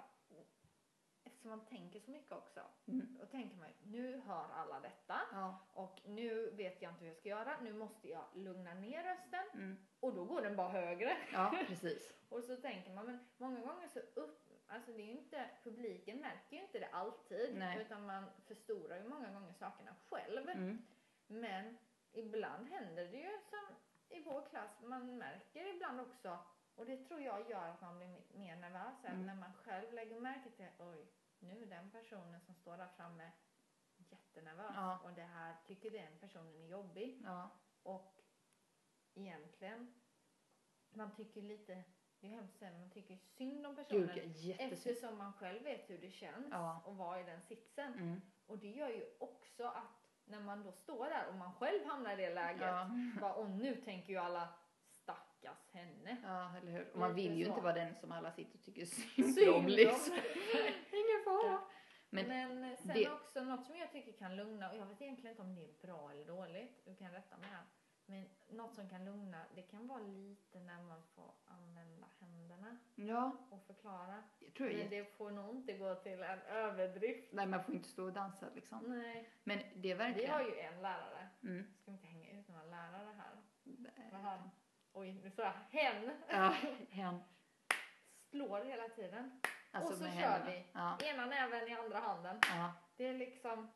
[1.23, 3.17] eftersom man tänker så mycket också, Mm.
[3.19, 5.59] då tänker man nu hör alla detta Ja.
[5.73, 7.59] och nu vet jag inte hur jag ska göra.
[7.61, 9.77] Nu måste jag lugna ner rösten Mm.
[9.99, 11.17] och då går den bara högre.
[11.33, 12.11] ja, precis.
[12.29, 16.17] Och så tänker man, men många gånger så upp, alltså det är ju inte, publiken
[16.19, 17.55] märker ju inte det alltid.
[17.57, 17.81] Nej.
[17.81, 20.49] Utan man förstorar ju många gånger sakerna själv.
[20.49, 20.81] Mm.
[21.27, 21.77] Men
[22.11, 23.75] ibland händer det ju som
[24.09, 26.37] i vår klass, man märker ibland också,
[26.75, 29.25] och det tror jag gör att man blir me- mer nervös, Mm.
[29.25, 31.07] när man själv lägger märke till, oj,
[31.39, 33.31] nu är den personen som står där framme
[33.97, 34.99] jättenervös Ja.
[35.03, 37.21] och det här tycker den personen är jobbig.
[37.25, 37.49] Ja.
[37.83, 38.21] Och
[39.13, 39.93] egentligen,
[40.89, 41.83] man tycker lite,
[42.19, 44.33] det är hemskt man tycker synd om personen.
[44.35, 44.55] Gud.
[44.59, 46.81] Eftersom man själv vet hur det känns Ja.
[46.85, 47.93] och vara i den sitsen.
[47.93, 48.21] Mm.
[48.47, 52.13] Och det gör ju också att när man då står där och man själv hamnar
[52.13, 52.61] i det läget.
[52.61, 52.89] Ja.
[53.21, 54.53] Bara, och nu tänker ju alla
[55.03, 56.04] stackars henne.
[56.35, 56.91] Ja, eller hur.
[56.93, 59.65] Och man vill ju inte vara den som alla sitter och tycker synd om om.
[59.67, 60.13] liksom.
[60.91, 61.59] Ingen fara.
[62.09, 62.27] Men,
[62.61, 65.41] Men sen det- också något som jag tycker kan lugna, och jag vet egentligen inte
[65.41, 67.63] om det är bra eller dåligt, du kan rätta mig här.
[68.07, 73.47] Men något som kan lugna, det kan vara lite när man får använda händerna Ja,
[73.51, 74.23] och förklara.
[74.39, 77.33] jag tror jag Men det får nog inte gå till en överdrift.
[77.33, 78.79] Nej, man får inte stå och dansa liksom.
[78.99, 79.29] Nej.
[79.43, 80.31] Men det är Vi verkligen...
[80.31, 81.27] har ju en lärare.
[81.43, 81.73] Mm.
[81.81, 83.35] Ska vi inte hänga ut några lärare här?
[83.63, 84.09] Nej.
[84.11, 84.49] Vad har-
[84.95, 86.11] Oj, nu sa jag hen.
[86.29, 86.55] Ja,
[86.89, 87.19] hen.
[88.29, 89.41] Slår hela tiden.
[89.71, 90.45] Alltså Och så kör händerna.
[90.51, 90.65] vi.
[90.73, 92.39] Ja, Ena näven i andra handen.
[92.49, 92.73] ja.
[92.97, 93.71] Det är liksom...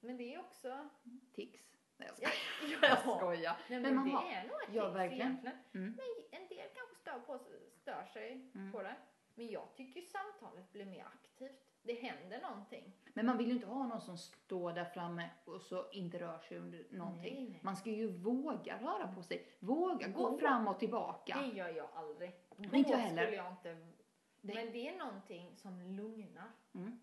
[0.00, 0.88] Men det är också...
[1.34, 1.76] Tics.
[1.96, 2.78] Nej, jag Ja, skojar.
[2.88, 3.56] Jag skojar.
[3.68, 5.26] Nej, Men men, man det har- är nog ett Ja, tips verkligen.
[5.28, 5.58] egentligen.
[5.74, 5.90] Mm.
[5.96, 7.38] Men en del kanske stör, på,
[7.80, 8.72] stör sig Mm.
[8.72, 8.94] på det.
[9.34, 11.69] Men jag tycker samtalet blir mer aktivt.
[11.82, 12.92] Det händer någonting.
[13.14, 16.38] Men man vill ju inte ha någon som står där framme och så inte rör
[16.38, 17.34] sig under någonting.
[17.34, 17.60] Nej, nej.
[17.62, 19.46] Man ska ju våga röra på sig.
[19.58, 20.38] Våga gå Gå.
[20.38, 21.38] fram och tillbaka.
[21.40, 22.32] Det gör jag aldrig.
[22.56, 23.22] Men inte jag heller.
[23.22, 23.68] skulle jag inte...
[24.40, 27.00] Det- Men det är någonting som lugnar Mm.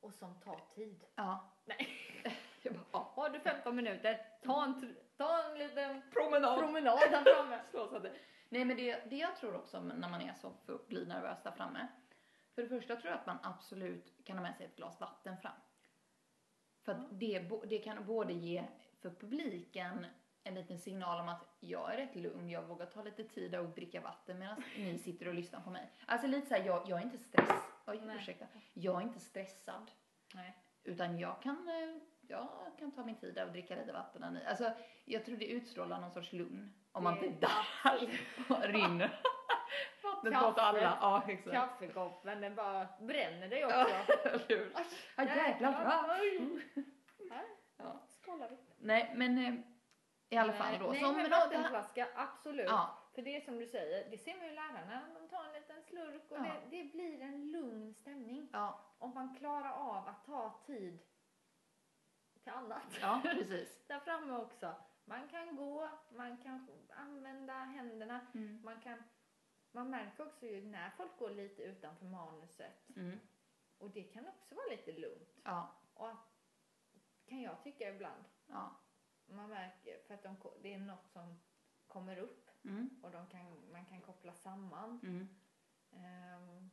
[0.00, 1.04] och som tar tid.
[1.14, 1.52] Ja.
[1.64, 1.88] Nej.
[2.62, 3.12] Jag bara, ja.
[3.14, 6.58] Har du 15 minuter, ta en, ta en liten Promenad.
[6.58, 7.60] promenad där framme.
[8.48, 11.38] Nej men det, det jag tror också när man är så för att bli nervös
[11.42, 11.86] där framme.
[12.60, 15.36] För det första tror jag att man absolut kan ha med sig ett glas vatten
[15.36, 15.52] fram.
[16.84, 18.64] För att det, det kan både ge
[19.00, 20.06] för publiken
[20.44, 23.68] en liten signal om att jag är rätt lugn, jag vågar ta lite tid och
[23.68, 25.90] dricka vatten medan ni sitter och lyssnar på mig.
[26.06, 27.50] Alltså lite så här, jag, jag är inte stress,
[27.86, 28.16] oj, Nej.
[28.16, 29.90] ursäkta, jag är inte stressad.
[30.34, 30.56] Nej.
[30.82, 34.38] Utan jag kan, eh, jag kan ta min tid och dricka lite vatten.
[34.46, 34.72] Alltså,
[35.04, 36.72] jag tror det utstrålar någon sorts lugn.
[36.92, 39.20] Om man inte där rinner
[40.24, 40.46] vattnet Kaffe.
[40.46, 40.80] åt alla.
[41.00, 41.50] Ja, exakt.
[41.56, 43.76] Kaffekoppen, den bara bränner dig också.
[43.78, 44.72] Ja, hur?
[45.16, 45.84] Ja, jäklar.
[47.78, 48.00] Ja.
[48.22, 48.56] Skålar vi.
[48.78, 49.54] Nej, men eh,
[50.28, 50.86] i alla fall då.
[50.90, 52.66] Nej, Som men vattenflaska, absolut.
[52.68, 55.52] Ja, För det är som du säger, det ser man ju lärarna, de tar en
[55.52, 56.42] liten slurk och Ja.
[56.70, 58.48] det, det blir en lugn stämning.
[58.52, 60.98] ja, Om man klarar av att ta tid
[62.42, 62.82] till annat.
[63.00, 63.84] ja, precis.
[63.88, 64.72] Där framme också.
[65.04, 68.60] Man kan gå, man kan använda händerna, Mm.
[68.64, 69.02] man kan
[69.72, 73.18] man märker också ju när folk går lite utanför manuset Mm.
[73.78, 75.38] och det kan också vara lite lugnt.
[75.44, 76.34] Ja, Och att,
[77.26, 78.24] kan jag tycka ibland.
[78.46, 78.76] ja.
[79.26, 81.40] Man märker för att de, det är något som
[81.86, 83.00] kommer upp Mm.
[83.02, 85.00] och de kan, man kan koppla samman.
[85.02, 85.28] Mm.
[85.92, 86.70] Ehm,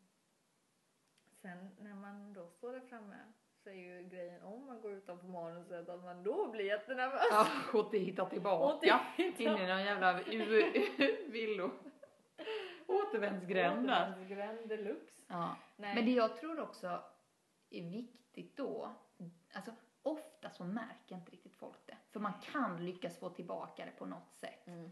[1.41, 3.17] sen när man då står där framme
[3.63, 7.21] så är ju grejen om man går utanför manuset att man då blir jättenervös.
[7.31, 8.99] Ja, och det hittar tillbaka.
[9.15, 9.43] titta.
[9.43, 10.13] In i någon jävla
[11.27, 11.71] villo.
[13.09, 14.09] Återvändsgränd där.
[14.11, 15.21] Återvändsgränd deluxe.
[15.27, 15.55] Ja.
[15.75, 15.95] Nej.
[15.95, 17.03] Men det jag tror också
[17.69, 18.93] är viktigt då,
[19.53, 21.97] alltså ofta så märker inte riktigt folk det.
[22.11, 24.67] För man kan lyckas få tillbaka det på något sätt.
[24.67, 24.91] Mm.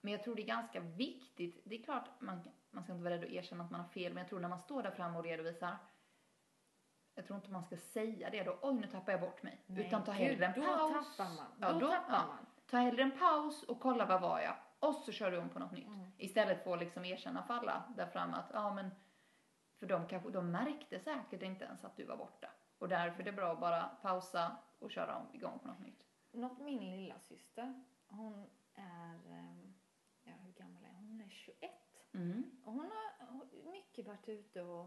[0.00, 3.14] Men jag tror det är ganska viktigt, det är klart man, man ska inte vara
[3.14, 5.18] rädd att erkänna att man har fel, men jag tror när man står där framme
[5.18, 5.76] och redovisar,
[7.14, 9.62] jag tror inte man ska säga det då, oj nu tappar jag bort mig.
[9.66, 11.16] Nej, Utan ta hellre en då paus.
[11.16, 11.46] tappar man.
[11.60, 12.26] Ja, Då då- tappar ja.
[12.26, 12.46] man.
[12.66, 14.56] Ta hellre en paus och kolla vad var jag?
[14.78, 15.86] Och så kör du om på något nytt.
[15.86, 16.10] Mm.
[16.18, 18.90] Istället för att liksom erkänna för alla där framme att, ja men,
[19.78, 22.50] för de kanske, de märkte säkert inte ens att du var borta.
[22.78, 26.04] Och därför är det bra att bara pausa och köra om, igång på något nytt.
[26.32, 29.74] Något min lilla syster, hon är, ehm,
[30.24, 31.08] ja hur gammal är hon?
[31.08, 31.70] Hon är 21.
[32.12, 32.60] Mm.
[32.64, 34.86] Och hon har mycket varit ute och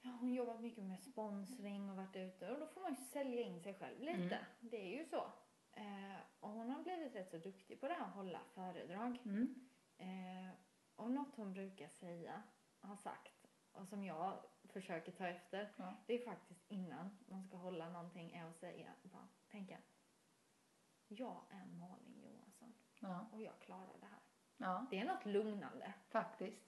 [0.00, 3.42] ja, hon jobbat mycket med sponsring och varit ute och då får man ju sälja
[3.42, 4.36] in sig själv lite.
[4.36, 4.44] Mm.
[4.60, 5.32] Det är ju så.
[5.72, 9.18] Eh, och hon har blivit rätt så duktig på det här att hålla föredrag.
[9.24, 9.68] Mm.
[9.96, 10.54] Eh,
[10.96, 12.42] och något hon brukar säga,
[12.80, 15.72] har sagt och som jag försöker ta efter.
[15.76, 15.94] Ja.
[16.06, 19.78] Det är faktiskt innan man ska hålla någonting är att säga, bara tänka.
[21.08, 23.26] Jag är Malin Johansson Ja.
[23.32, 24.20] och jag klarar det här.
[24.56, 25.92] ja, Det är något lugnande.
[26.08, 26.62] faktiskt.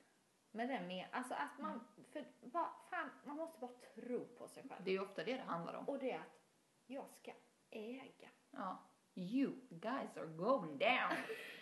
[0.50, 1.80] Men det med, alltså att man,
[2.12, 4.84] för bara, fan, man måste bara tro på sig själv.
[4.84, 5.88] Det är ju ofta det det handlar om.
[5.88, 6.40] Och det är att
[6.86, 7.32] jag ska
[7.70, 8.28] äga.
[8.50, 8.78] Ja.
[9.14, 11.16] You guys are going down.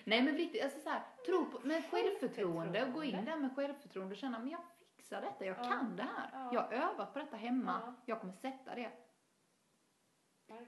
[0.04, 3.56] Nej men viktigt, alltså så här, tro på, med självförtroende och gå in där med
[3.56, 4.60] självförtroende och känna, men jag
[4.96, 5.62] fixar detta, jag Ja.
[5.64, 6.28] kan det här.
[6.32, 6.50] Ja.
[6.52, 7.94] Jag har övat på detta hemma, Ja.
[8.06, 8.90] jag kommer sätta det.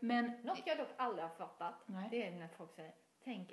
[0.00, 2.08] Men, Något jag dock aldrig har fattat, Nej.
[2.10, 2.92] det är när folk säger,
[3.24, 3.52] tänk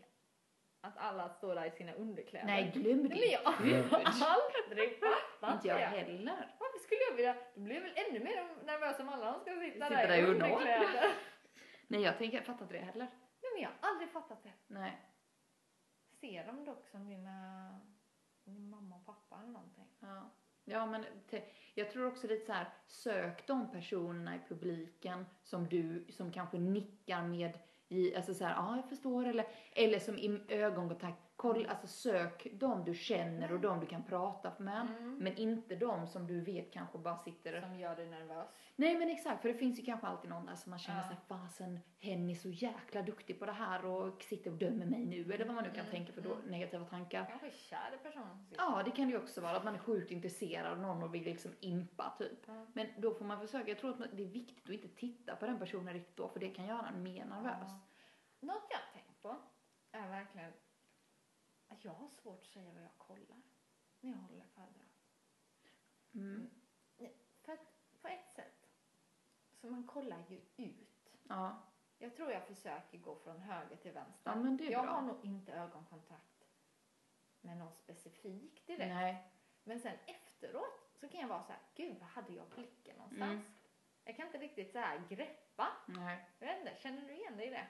[0.81, 2.45] att alla står där i sina underkläder.
[2.47, 5.85] nej glöm Nej, men jag har aldrig fattat Inte jag det.
[5.85, 6.55] heller.
[6.59, 9.73] Varför skulle jag vilja, då blir jag väl ännu mer nervös om alla ska sitta,
[9.73, 11.11] Sitta där, där i underkläder.
[11.87, 13.07] Nej jag tänker, jag fattar inte det heller.
[13.59, 14.53] Men jag har aldrig fattat det.
[14.67, 15.01] Nej.
[16.11, 17.79] Ser de dock som dina,
[18.43, 19.87] din mamma och pappa eller någonting?
[19.99, 20.29] Ja.
[20.65, 21.43] Ja men te,
[21.73, 26.57] jag tror också lite så här, sök de personerna i publiken som du, som kanske
[26.57, 31.65] nickar med, i, alltså så här, ja jag förstår, eller, eller som i ögonkontakt, koll,
[31.65, 34.87] alltså sök de du känner och de du kan prata med.
[34.99, 35.15] Mm.
[35.15, 38.47] Men inte de som du vet kanske bara sitter Som gör dig nervös.
[38.75, 41.07] Nej men exakt, för det finns ju kanske alltid någon där som man känner Ja.
[41.07, 45.05] sig fasen, hen är så jäkla duktig på det här och sitter och dömer mig
[45.05, 46.45] nu, eller vad man nu kan Mm, tänka för då, mm.
[46.45, 47.25] negativa tankar.
[47.25, 48.55] Kanske kär sitter.
[48.57, 51.15] Ja, det kan det ju också vara, att man är sjukt intresserad av någon och
[51.15, 52.47] vill liksom impa typ.
[52.73, 55.45] Men då får man försöka, jag tror att det är viktigt att inte titta på
[55.45, 57.71] den personen riktigt då, för det kan göra en mer nervös.
[58.39, 59.35] Något jag har tänkt på
[59.91, 60.51] är verkligen
[61.69, 63.41] att jag har svårt att säga vad jag kollar
[63.99, 64.89] när jag håller föredrag.
[66.13, 66.49] Mm.
[67.41, 67.59] För att
[68.01, 68.69] på ett sätt,
[69.53, 71.15] så man kollar ju ut.
[71.23, 71.61] Ja.
[71.97, 74.31] Jag tror jag försöker gå från höger till vänster.
[74.31, 74.91] Ja, men det är jag bra.
[74.91, 76.47] har nog inte ögonkontakt
[77.41, 78.93] med någon specifik direkt.
[78.93, 79.31] Nej.
[79.63, 83.31] Men sen efteråt så kan jag vara så här, gud vad hade jag blicken någonstans?
[83.31, 83.53] Mm.
[84.03, 85.67] Jag kan inte riktigt så här greppa.
[85.87, 86.29] Nej.
[86.39, 87.67] Jag vet inte, känner du igen dig i det?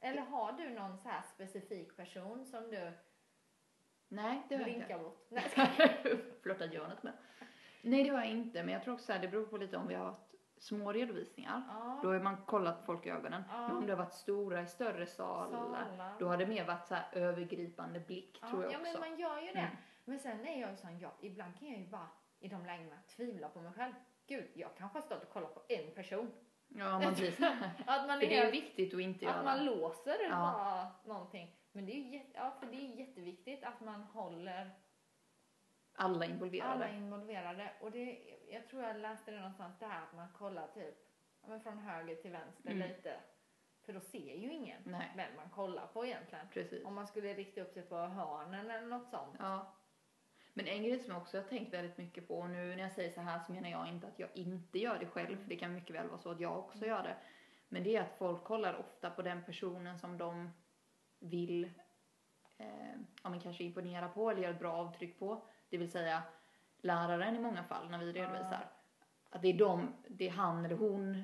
[0.00, 2.92] Eller har du någon så här specifik person som du
[4.12, 4.98] Nej, det har jag inte.
[4.98, 5.26] mot?
[5.28, 5.42] Nej.
[6.42, 7.12] Flörtar hjörnet med.
[7.82, 9.88] Nej, det har jag inte, men jag tror också att det beror på lite om
[9.88, 11.62] vi har haft små redovisningar.
[11.68, 13.42] Ja, Då har man kollat folk i ögonen.
[13.50, 13.68] Ja.
[13.68, 16.14] Men om det har varit stora i större salar, salar.
[16.18, 18.92] då har det mer varit så här övergripande blick, tror jag ja, också.
[19.00, 19.58] men man gör ju det.
[19.58, 19.76] Mm.
[20.04, 22.08] Men sen är jag ju sån, ja, ibland kan jag ju bara
[22.40, 23.92] i de lägena tvivla på mig själv.
[24.26, 26.30] Gud, jag kanske har stått och kollat på en person.
[26.68, 27.32] Ja, man blir.
[27.86, 29.44] Att man För är det är viktigt att inte Att göra.
[29.44, 30.36] man låser Ja.
[31.04, 31.56] bara någonting.
[31.72, 34.70] Men det är ju ja, för det är jätteviktigt att man håller
[35.94, 36.72] Alla involverade.
[36.72, 37.70] alla involverade.
[37.80, 38.18] Och det,
[38.50, 40.94] jag tror jag läste det någonstans, det här att man kollar typ
[41.42, 42.88] ja, men från höger till vänster Mm.
[42.88, 43.20] lite.
[43.84, 46.46] För då ser ju ingen Nej, vem man kollar på egentligen.
[46.52, 46.84] precis.
[46.84, 49.36] Om man skulle rikta upp sig på hörnen eller något sånt.
[49.38, 49.74] Ja.
[50.54, 52.92] Men en grej som jag också har tänkt väldigt mycket på, och nu när jag
[52.92, 55.56] säger så här så menar jag inte att jag inte gör det själv, för det
[55.56, 57.16] kan mycket väl vara så att jag också gör det.
[57.68, 60.50] Men det är att folk kollar ofta på den personen som de
[61.22, 61.64] vill
[62.58, 65.42] eh, ja, men kanske imponera på eller göra ett bra avtryck på.
[65.68, 66.22] Det vill säga
[66.76, 68.70] läraren i många fall när vi redovisar.
[69.30, 71.22] Att det är, de, det är han eller hon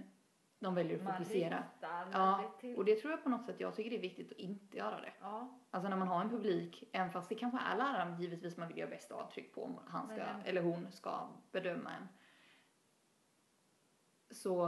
[0.60, 1.64] de väljer att Man fokusera.
[2.12, 2.52] Ja.
[2.76, 5.00] Och det tror jag på något sätt, jag tycker det är viktigt att inte göra
[5.00, 5.12] det.
[5.20, 8.68] Ja, Alltså när man har en publik, även fast det kanske är läraren givetvis man
[8.68, 12.08] vill göra bästa avtryck på om han ska, Men- eller hon ska bedöma en.
[14.30, 14.66] Så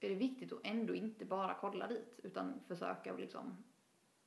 [0.00, 3.64] är det viktigt att ändå inte bara kolla dit utan försöka liksom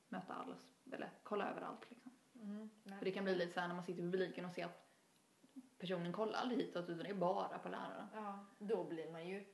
[0.08, 2.12] möta allas, eller kolla överallt liksom.
[2.34, 4.64] mm, För det kan bli lite så här när man sitter i publiken och ser
[4.64, 4.84] att
[5.78, 8.06] personen kollar aldrig hitåt utan det är bara på läraren.
[8.14, 9.44] ja, då blir man ju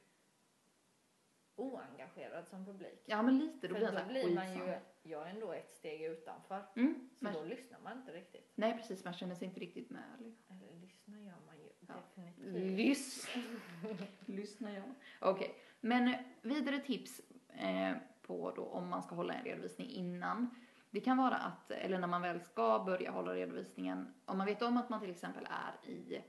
[1.56, 3.02] oengagerad som publik.
[3.06, 6.02] Ja men lite, då För blir då blir man ju, jag är ändå ett steg
[6.02, 6.66] utanför.
[6.76, 8.52] Mm, Så men, då lyssnar man inte riktigt.
[8.54, 10.16] nej precis, man känner sig inte riktigt med.
[10.20, 10.56] Liksom.
[10.62, 11.94] Eller lyssna gör man ju Ja.
[12.14, 12.76] definitivt.
[12.78, 13.42] Lyssna.
[14.26, 14.82] Lyssna ja.
[15.20, 20.50] Okej, men vidare tips eh, på då om man ska hålla en redovisning innan.
[20.90, 24.62] Det kan vara att, eller när man väl ska börja hålla redovisningen, om man vet
[24.62, 26.24] om att man till exempel är i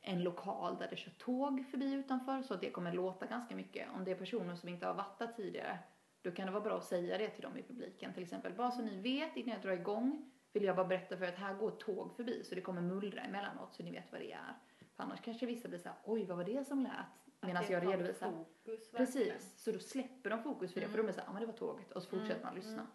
[0.00, 3.88] en lokal där det kör tåg förbi utanför så att det kommer låta ganska mycket.
[3.94, 5.78] Om det är personer som inte har varit där tidigare,
[6.22, 8.14] då kan det vara bra att säga det till dem i publiken.
[8.14, 11.24] Till exempel, bara så ni vet innan jag drar igång vill jag bara berätta för
[11.24, 14.12] er att här går ett tåg förbi så det kommer mullra emellanåt så ni vet
[14.12, 14.54] vad det är.
[14.96, 17.23] För annars kanske vissa blir såhär, oj vad var det som lät?
[17.46, 18.30] Medan jag redovisar.
[18.32, 19.06] Fokus, verkligen.
[19.06, 21.06] Precis, så då släpper de fokus för det för Mm.
[21.06, 22.72] de är så här, ja men det var tåget och så fortsätter Mm, man lyssna.
[22.72, 22.86] mm.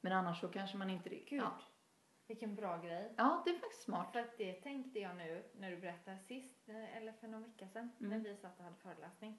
[0.00, 1.52] Men annars så kanske man inte riktigt, ja.
[2.26, 3.14] vilken bra grej.
[3.16, 4.12] ja det är faktiskt smart.
[4.12, 7.68] För att det tänkte jag nu när du berättade sist, eh, eller för någon vecka
[7.68, 8.22] sedan, Mm.
[8.22, 9.38] när vi satt och hade föreläsning.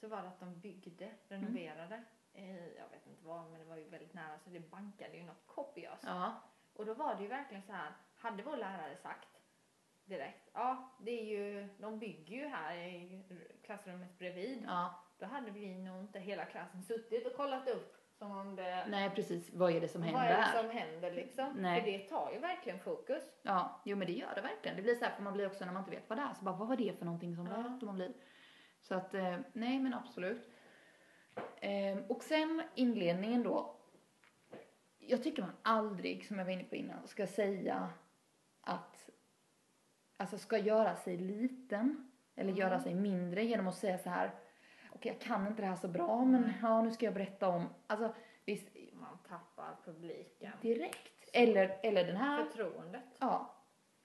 [0.00, 2.02] Så var det att de byggde, renoverade,
[2.32, 2.46] i,
[2.78, 5.46] jag vet inte vad, men det var ju väldigt nära så det bankade ju något
[5.46, 6.04] kopiöst.
[6.06, 6.34] Ja,
[6.72, 9.39] Och då var det ju verkligen så här, hade vår lärare sagt
[10.10, 13.22] direkt, ja det är ju, de bygger ju här i
[13.64, 14.62] klassrummet bredvid.
[14.66, 14.94] ja.
[15.18, 19.10] Då hade vi nog inte hela klassen suttit och kollat upp som om det, Nej
[19.10, 20.34] precis, vad är det som vad händer?
[20.34, 21.52] är det som händer liksom?
[21.58, 21.80] Nej.
[21.82, 23.22] För det tar ju verkligen fokus.
[23.42, 24.76] Ja, jo men det gör det verkligen.
[24.76, 26.34] Det blir så här för man blir också när man inte vet vad det är
[26.34, 27.56] så bara vad var det för någonting som Ja.
[27.56, 28.12] lät och man blir.
[28.80, 30.50] Så att eh, nej men absolut.
[31.60, 33.76] Eh, och sen inledningen då.
[34.98, 37.88] Jag tycker man aldrig, som jag var inne på innan, ska säga
[38.60, 39.10] att
[40.20, 42.60] alltså ska göra sig liten eller Mm.
[42.60, 44.30] göra sig mindre genom att säga så här
[44.90, 46.54] okej jag kan inte det här så bra men Mm.
[46.62, 50.52] ja nu ska jag berätta om, alltså visst Man tappar publiken.
[50.62, 51.30] direkt.
[51.32, 53.04] Eller, eller den här Förtroendet.
[53.18, 53.56] Ja.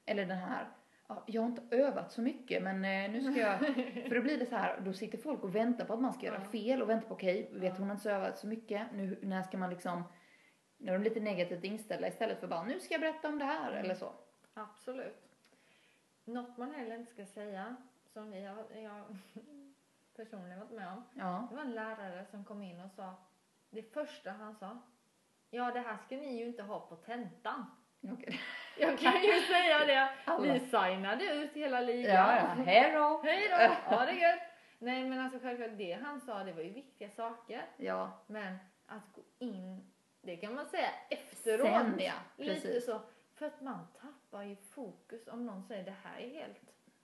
[0.06, 0.68] Eller den här,
[1.08, 3.60] ja, jag har inte övat så mycket men eh, nu ska jag,
[4.08, 6.26] för då blir det så här, då sitter folk och väntar på att man ska
[6.26, 6.50] göra Ja.
[6.52, 7.76] fel och väntar på okej, vet Ja.
[7.80, 10.04] hon inte så övat så mycket, nu när ska man liksom,
[10.78, 13.46] nu är de lite negativt inställda istället för bara nu ska jag berätta om det
[13.46, 13.84] här Mm.
[13.86, 14.12] eller så.
[14.54, 15.35] Absolut.
[16.26, 17.76] Något man heller inte ska säga,
[18.14, 19.04] som vi har, jag
[20.16, 21.04] personligen varit med om.
[21.14, 21.48] Ja.
[21.50, 23.14] Det var en lärare som kom in och sa,
[23.70, 24.78] det första han sa,
[25.50, 27.66] ja det här ska ni ju inte ha på tentan.
[28.12, 28.40] Okej.
[28.78, 30.10] Jag kan ju säga det.
[30.26, 30.54] Alla.
[30.54, 32.16] Vi signade ut hela ligan.
[32.16, 33.22] Ja, ja, hej då.
[33.24, 33.76] Hej då!
[33.96, 34.40] Ja, det gött.
[34.80, 37.66] Nej, men alltså självklart det han sa, det var ju viktiga saker.
[37.78, 41.68] Ja, Men att gå in, det kan man säga efteråt.
[41.68, 42.86] sen ja, Lite precis.
[42.86, 43.02] så.
[43.36, 46.58] För att man tappar ju fokus om någon säger det här är helt,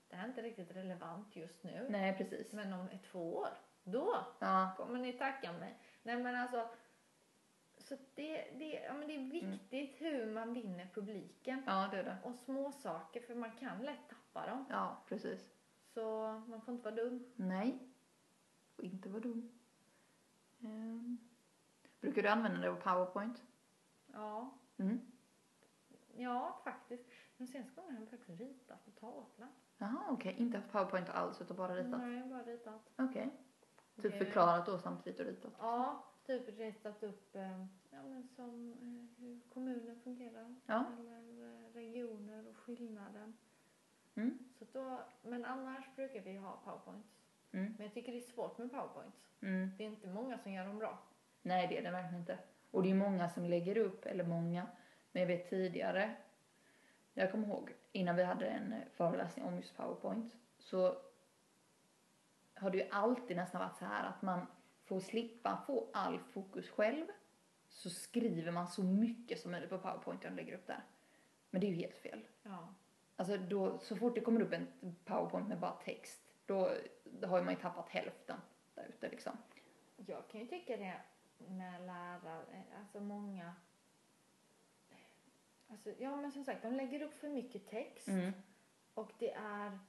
[0.10, 1.88] det här är inte riktigt relevant just nu.
[1.90, 2.54] Nej, precis.
[2.54, 3.50] Men om ett två år,
[3.84, 5.78] då Ja, kommer ni tacka mig.
[6.04, 6.70] Nej men alltså,
[7.78, 11.64] så det, det, ja, men det är viktigt hur man vinner publiken.
[11.66, 12.18] ja det är det.
[12.24, 14.66] Och små saker för man kan lätt tappa dem.
[14.70, 15.50] Ja, precis.
[15.94, 17.26] Så man får inte vara dum.
[17.36, 17.80] Nej,
[18.76, 19.52] får inte vara dum.
[20.64, 21.18] Ehm.
[22.02, 23.44] Brukar du använda det på powerpoint?
[24.14, 25.11] Ja, Mm.
[26.18, 27.04] Ja faktiskt.
[27.38, 29.50] Den senaste gången har jag faktiskt ritat på tavlan.
[29.78, 30.36] Jaha, okej.
[30.38, 32.00] Inte haft powerpoint alls utan bara ritat?
[32.02, 32.90] Nej, bara ritat.
[32.96, 33.30] Okej.
[33.96, 34.26] Typ Okej.
[34.26, 35.54] förklarat då samtidigt och ritat?
[35.60, 40.56] Ja, typ ritat upp eh, ja, men som eh, hur kommunen fungerar.
[40.66, 40.86] Ja.
[41.00, 43.34] Eller eh, regioner och skillnaden.
[44.16, 44.38] Mm.
[44.60, 47.10] Så då, men annars brukar vi ha powerpoints.
[47.52, 47.74] Mm.
[47.78, 49.18] Men jag tycker det är svårt med powerpoints.
[49.42, 49.72] Mm.
[49.78, 50.98] Det är inte många som gör dem bra.
[51.42, 52.38] Nej, det är det verkligen inte.
[52.72, 54.68] Och det är många som lägger upp, eller många,
[55.12, 56.16] men jag vet tidigare,
[57.14, 60.98] jag kommer ihåg innan vi hade en eh, föreläsning om just powerpoint, så
[62.54, 64.46] har det ju alltid nästan varit så här att man
[64.96, 67.06] att slippa få all fokus själv
[67.70, 70.84] så skriver man så mycket som möjligt på powerpoint och lägger upp där.
[71.50, 72.26] Men det är ju helt fel.
[72.44, 72.74] Ja.
[73.16, 76.72] Alltså då, så fort det kommer upp en powerpoint med bara text, då,
[77.04, 78.38] då har man ju tappat hälften
[78.76, 79.38] där ute liksom.
[80.06, 81.02] Jag kan ju tycka det
[81.38, 83.56] med lärare, alltså många
[85.72, 88.32] Alltså, ja men som sagt, de lägger upp för mycket text Mm.
[88.94, 89.80] och det är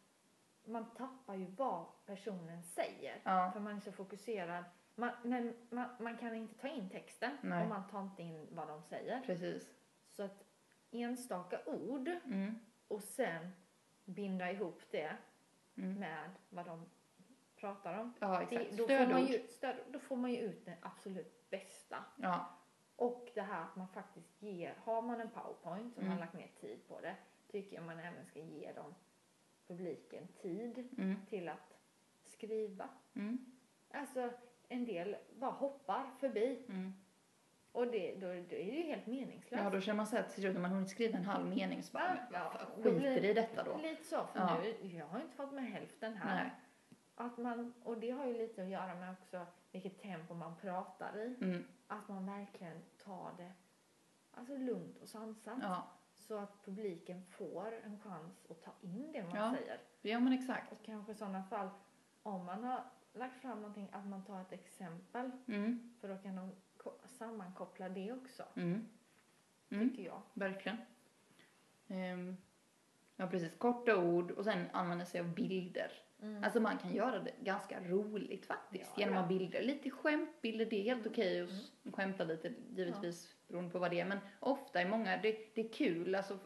[0.65, 3.21] man tappar ju vad personen säger.
[3.25, 3.51] Ja.
[3.53, 4.65] För man är så fokuserad.
[4.95, 7.63] Man, men man, man kan inte ta in texten Nej.
[7.63, 9.21] och man tar inte in vad de säger.
[9.21, 9.75] Precis.
[10.11, 10.45] Så att
[10.91, 12.59] enstaka ord Mm.
[12.89, 13.49] och sen
[14.05, 15.17] binda ihop det
[15.77, 15.95] Mm.
[16.01, 16.87] med vad de
[17.57, 18.15] pratar om.
[18.21, 18.79] Ja, Det, exakt.
[18.79, 19.47] då, får man ju,
[19.93, 22.05] då får man ju ut det absolut bästa.
[22.17, 22.59] Ja.
[23.03, 26.11] Och det här att man faktiskt ger, har man en powerpoint som Mm.
[26.11, 27.15] man lagt ner tid på det,
[27.51, 28.95] tycker jag man även ska ge dem,
[29.67, 31.17] publiken, tid Mm.
[31.29, 31.79] till att
[32.25, 32.89] skriva.
[33.15, 33.39] Mm.
[33.91, 34.31] Alltså
[34.69, 36.93] en del bara hoppar förbi Mm.
[37.73, 39.63] och det, då, då är det ju helt meningslöst.
[39.65, 41.83] Ja, då känner man sig att till slut när man hunnit skriva en halv mening
[41.83, 43.77] så bara, Ja, ja, skiter i detta då?
[43.77, 44.61] Lite så, för Ja.
[44.63, 46.43] nu, jag har inte fått med hälften här.
[46.43, 46.51] Nej.
[47.23, 51.19] Att man, och det har ju lite att göra med också vilket tempo man pratar
[51.19, 51.37] i.
[51.41, 51.65] Mm.
[51.87, 53.53] Att man verkligen tar det
[54.31, 55.59] alltså lugnt och sansat.
[55.63, 55.87] Ja.
[56.17, 59.55] Så att publiken får en chans att ta in det man Ja.
[59.57, 59.81] säger.
[60.03, 60.73] ja, men exakt.
[60.73, 61.69] Och kanske i sådana fall,
[62.23, 65.31] om man har lagt fram någonting, att man tar ett exempel.
[65.47, 65.95] Mm.
[66.01, 68.89] För då kan de ko- sammankoppla det också, Mm.
[69.71, 69.91] Mm.
[69.91, 70.23] tycker jag.
[70.35, 70.79] Verkligen.
[71.89, 72.37] Ehm,
[73.17, 73.59] ja, precis.
[73.59, 75.93] Korta ord och sen använda sig av bilder.
[76.23, 76.45] Mm.
[76.45, 79.21] Alltså man kan göra det ganska roligt faktiskt Ja, genom ja.
[79.21, 79.63] att ha bilder.
[79.63, 84.01] Lite skämtbilder, det är helt okej att s- skämta lite givetvis beroende på vad det
[84.01, 84.05] är.
[84.05, 86.39] Men ofta är många, det, det är kul alltså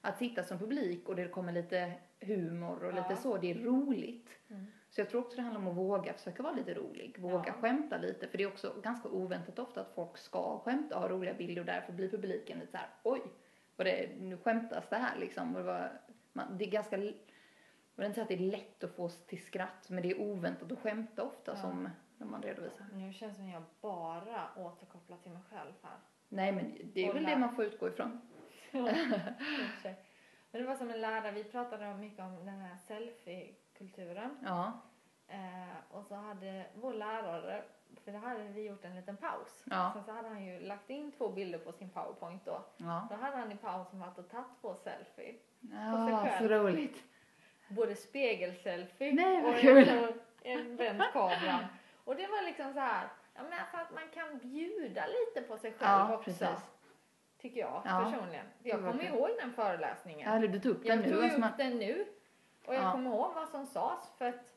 [0.00, 2.96] att sitta som publik och det kommer lite humor och Ja.
[3.08, 4.28] lite så, det är roligt.
[4.50, 4.66] Mm.
[4.90, 7.52] Så jag tror också det handlar om att våga försöka vara lite rolig, våga Ja.
[7.52, 8.28] skämta lite.
[8.28, 11.60] För det är också ganska oväntat ofta att folk ska skämta och ha roliga bilder
[11.60, 13.20] och därför blir publiken lite så här: oj,
[13.76, 15.52] vad det, nu skämtas det här liksom.
[15.56, 15.92] Och det, var,
[16.32, 16.96] man, det är ganska,
[17.94, 20.20] jag vill inte säga att det är lätt att få till skratt, men det är
[20.20, 21.56] oväntat att skämta ofta Ja.
[21.56, 22.86] som när man redovisar.
[22.92, 25.96] Nu känns det som jag bara återkopplar till mig själv här.
[26.28, 27.30] Nej men det är väl Hålla.
[27.34, 28.20] det man får utgå ifrån.
[30.50, 34.36] Men det var som en lärare, vi pratade mycket om den här selfie-kulturen.
[34.44, 34.72] Ja,
[35.28, 37.62] Eh, och så hade vår lärare,
[38.04, 39.62] för det hade vi gjort en liten paus.
[39.70, 39.90] Ja.
[39.94, 42.64] Sen så hade han ju lagt in två bilder på sin powerpoint då.
[42.76, 43.06] ja.
[43.10, 45.34] Då hade han i pausen varit och tagit två selfie.
[45.60, 46.48] Ja, själv.
[46.48, 47.04] så roligt.
[47.74, 49.88] Både spegelselfie Nej, och kul.
[49.88, 51.64] en, en vänd kameran.
[52.04, 55.58] Och det var liksom så här, ja men för att man kan bjuda lite på
[55.58, 55.80] sig själv
[56.10, 56.24] Ja, också.
[56.24, 56.64] precis.
[57.40, 58.10] Tycker jag Ja.
[58.10, 58.46] personligen.
[58.62, 60.42] Jag kommer ihåg den föreläsningen.
[60.42, 62.06] Ja, du tog upp den Jag tog Alltså upp man, den nu.
[62.66, 62.92] Och jag Ja.
[62.92, 64.48] kommer ihåg vad som sades för att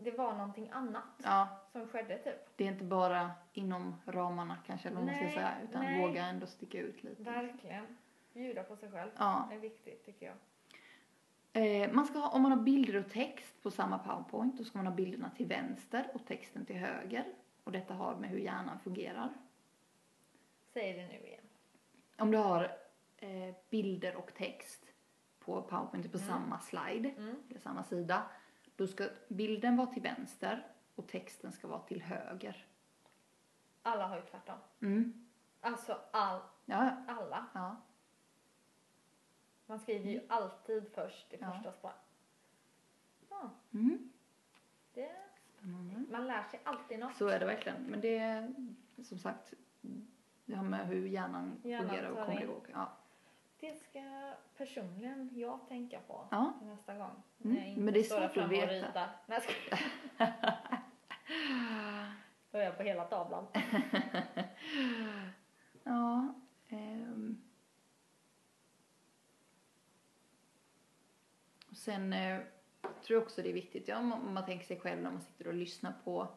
[0.00, 2.56] det var någonting annat ja, som skedde typ.
[2.56, 6.00] det är inte bara inom ramarna kanske, eller vad man ska säga, utan nej.
[6.02, 7.22] våga ändå sticka ut lite.
[7.22, 7.96] Verkligen.
[8.32, 9.10] Bjuda på sig själv.
[9.18, 9.48] Ja.
[9.52, 10.34] är viktigt tycker jag.
[11.58, 14.78] Eh, man ska ha, om man har bilder och text på samma powerpoint, då ska
[14.78, 17.24] man ha bilderna till vänster och texten till höger.
[17.64, 19.28] Och detta har med hur hjärnan fungerar.
[20.72, 21.44] Säg det nu igen.
[22.18, 22.62] Om du har
[23.16, 24.84] eh, bilder och text
[25.38, 27.36] på powerpoint på samma slide, Mm.
[27.50, 28.22] eller samma sida,
[28.76, 32.66] då ska bilden vara till vänster och texten ska vara till höger.
[33.82, 34.58] Alla har ju tvärtom.
[34.80, 35.26] Mm.
[35.60, 36.90] Alltså all, ja.
[37.08, 37.46] alla.
[37.54, 37.76] ja.
[39.68, 41.92] Man skriver ju alltid först i första spann.
[43.30, 44.10] Ja, Mm.
[44.94, 45.10] det,
[45.58, 46.04] Spännande.
[46.10, 47.16] man lär sig alltid något.
[47.16, 47.82] Så är det verkligen.
[47.82, 48.54] Men det är
[49.04, 49.52] som sagt,
[50.44, 52.48] det har med hur hjärnan, Hjärnan fungerar och kommer in.
[52.48, 52.66] ihåg.
[52.72, 52.92] Ja.
[53.60, 56.52] Det ska personligen jag tänka på Ja.
[56.62, 57.22] nästa gång.
[57.44, 59.10] Mm, När jag inte men det är svårt att veta.
[59.26, 59.78] Nej, jag.
[62.50, 63.46] Då är jag på hela tavlan.
[65.82, 66.34] Ja.
[66.68, 67.42] ehm.
[71.70, 72.38] Och sen eh,
[72.82, 75.46] tror jag också det är viktigt, ja, om man, tänker sig själv när man sitter
[75.46, 76.28] och lyssnar på.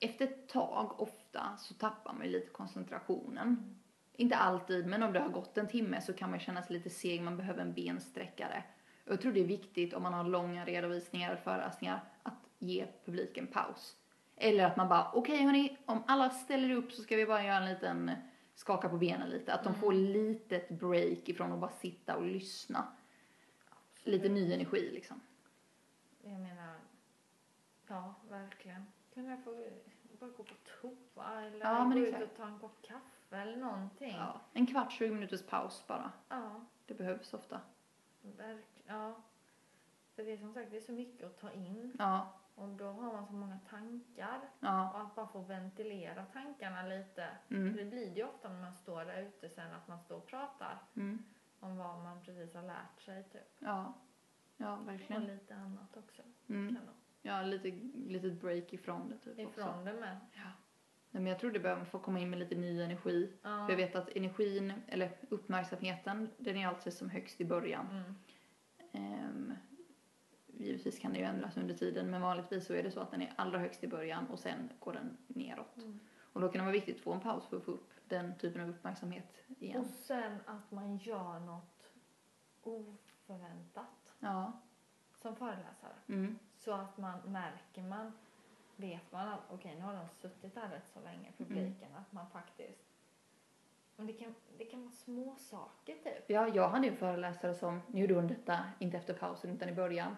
[0.00, 3.76] Efter ett tag, ofta, så tappar man ju lite koncentrationen.
[4.16, 6.90] Inte alltid, men om det har gått en timme så kan man känna sig lite
[6.90, 8.62] seg, man behöver en bensträckare.
[9.06, 12.86] Och jag tror det är viktigt om man har långa redovisningar eller föreläsningar att ge
[13.04, 13.96] publiken paus.
[14.36, 17.56] Eller att man bara, okej hörni, om alla ställer upp så ska vi bara göra
[17.56, 18.10] en liten
[18.54, 19.52] skaka på benen lite.
[19.52, 22.86] Att de får litet break ifrån att bara sitta och lyssna.
[24.08, 25.20] Lite ny energi liksom.
[26.22, 26.74] Jag menar,
[27.86, 28.84] ja verkligen.
[29.14, 29.64] Kunde jag få
[30.20, 33.56] bara gå på toa eller Ja, men gå ut och ta en kopp kaffe eller
[33.56, 34.16] någonting.
[34.16, 36.12] Ja, en kvart, 20 minuters paus bara.
[36.28, 37.60] ja Det behövs ofta.
[38.22, 38.62] verkligen.
[38.86, 39.14] Ja.
[40.14, 41.96] För det är som sagt, det är så mycket att ta in.
[41.98, 44.40] Ja, Och då har man så många tankar.
[44.60, 47.28] ja, Och att bara få ventilera tankarna lite.
[47.48, 50.00] mm, För det blir det ju ofta när man står där ute sen att man
[50.00, 51.24] står och pratar mm,
[51.60, 53.56] om vad man precis har lärt sig typ.
[53.58, 53.94] ja,
[54.56, 55.24] ja, Och verkligen.
[55.24, 56.22] lite annat också.
[56.48, 56.74] Mm.
[56.74, 56.84] Kan
[57.22, 57.68] Ja, lite
[58.08, 59.46] litet break ifrån det typ de.
[59.46, 59.60] också.
[59.60, 60.20] Ifrån det med.
[60.34, 60.40] Ja.
[61.10, 63.32] Nej, men jag tror det behöver få komma in med lite ny energi.
[63.42, 63.48] Ja.
[63.66, 67.86] För jag vet att energin, eller uppmärksamheten, den är alltid som högst i början.
[67.90, 68.14] Mm.
[68.92, 69.52] Ehm,
[70.46, 73.22] givetvis kan det ju ändras under tiden, men vanligtvis så är det så att den
[73.22, 75.76] är allra högst i början och sen går den neråt.
[75.76, 76.00] Mm.
[76.32, 78.38] Och då kan det vara viktigt att få en paus för att få upp den
[78.38, 79.80] typen av uppmärksamhet igen.
[79.80, 81.90] Och sen att man gör något
[82.62, 83.86] oförväntat
[84.18, 84.52] Ja.
[85.22, 85.92] som föreläsare.
[86.08, 86.38] Mm.
[86.56, 88.12] Så att man märker man,
[88.76, 92.30] vet man att okej nu har de suttit där rätt så länge, publiken, att man
[92.30, 92.84] faktiskt
[93.96, 96.24] men det kan, det kan vara små saker typ.
[96.30, 99.68] Ja, jag hade ju en föreläsare som, nu gjorde hon detta inte efter pausen utan
[99.68, 100.16] i början.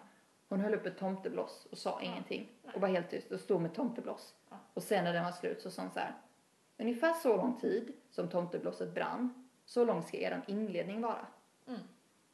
[0.49, 2.01] Hon höll upp ett tomtebloss och sa Ja.
[2.01, 2.75] ingenting Nej.
[2.75, 4.35] och var helt tyst och stod med tomtebloss.
[4.49, 4.57] Ja.
[4.73, 6.13] Och sen när den var slut så sa hon så här.
[6.81, 11.25] Ungefär så lång tid som tomteblosset brann, så lång ska er inledning vara.
[11.67, 11.79] Mm.